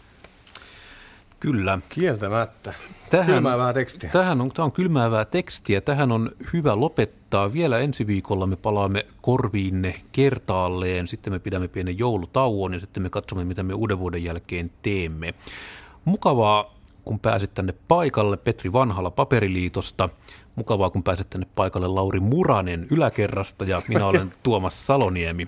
Kyllä. 1.39 1.79
Kieltämättä. 1.89 2.73
Tähän, 3.09 3.25
kylmäävää 3.25 3.73
tekstiä. 3.73 4.09
Tähän 4.09 4.41
on, 4.41 4.51
tämä 4.51 4.63
on 4.65 4.71
kylmäävää 4.71 5.25
tekstiä. 5.25 5.81
Tähän 5.81 6.11
on 6.11 6.31
hyvä 6.53 6.79
lopettaa. 6.79 7.16
Vielä 7.53 7.79
ensi 7.79 8.07
viikolla 8.07 8.47
me 8.47 8.55
palaamme 8.55 9.05
korviinne 9.21 9.93
kertaalleen. 10.11 11.07
Sitten 11.07 11.33
me 11.33 11.39
pidämme 11.39 11.67
pienen 11.67 11.97
joulutauon 11.97 12.73
ja 12.73 12.79
sitten 12.79 13.03
me 13.03 13.09
katsomme, 13.09 13.43
mitä 13.43 13.63
me 13.63 13.73
uuden 13.73 13.99
vuoden 13.99 14.23
jälkeen 14.23 14.71
teemme. 14.81 15.33
Mukavaa, 16.05 16.75
kun 17.03 17.19
pääsit 17.19 17.53
tänne 17.53 17.73
paikalle 17.87 18.37
Petri 18.37 18.73
Vanhala 18.73 19.11
Paperiliitosta. 19.11 20.09
Mukavaa, 20.55 20.89
kun 20.89 21.03
pääsit 21.03 21.29
tänne 21.29 21.47
paikalle 21.55 21.87
Lauri 21.87 22.19
Muranen 22.19 22.87
yläkerrasta 22.91 23.65
ja 23.65 23.81
minä 23.87 24.05
olen 24.05 24.33
Tuomas 24.43 24.87
Saloniemi. 24.87 25.47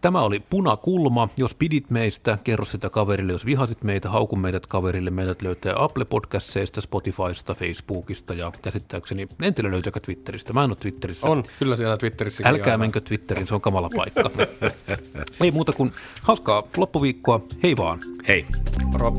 Tämä 0.00 0.20
oli 0.20 0.40
Punakulma. 0.50 1.28
Jos 1.36 1.54
pidit 1.54 1.90
meistä, 1.90 2.38
kerro 2.44 2.64
sitä 2.64 2.90
kaverille. 2.90 3.32
Jos 3.32 3.46
vihasit 3.46 3.84
meitä, 3.84 4.10
hauku 4.10 4.36
meidät 4.36 4.66
kaverille. 4.66 5.10
Meidät 5.10 5.42
löytää 5.42 5.74
Apple 5.76 6.04
Podcastseista, 6.04 6.80
Spotifysta, 6.80 7.54
Facebookista 7.54 8.34
ja 8.34 8.52
käsittääkseni, 8.62 9.28
en 9.42 9.54
tiedä 9.54 9.70
löytääkö 9.70 10.00
Twitteristä. 10.00 10.52
Mä 10.52 10.64
en 10.64 10.70
ole 10.70 10.76
Twitterissä. 10.80 11.26
On, 11.26 11.42
kyllä 11.58 11.76
siellä 11.76 11.96
Twitterissä. 11.96 12.44
Älkää 12.46 12.66
aina. 12.66 12.78
menkö 12.78 13.00
Twitteriin, 13.00 13.46
se 13.46 13.54
on 13.54 13.60
kamala 13.60 13.90
paikka. 13.96 14.30
Ei 15.44 15.50
muuta 15.50 15.72
kuin 15.72 15.92
hauskaa 16.22 16.62
loppuviikkoa. 16.76 17.40
Hei 17.62 17.76
vaan. 17.76 17.98
Hei. 18.28 18.46
Moro. 18.84 19.12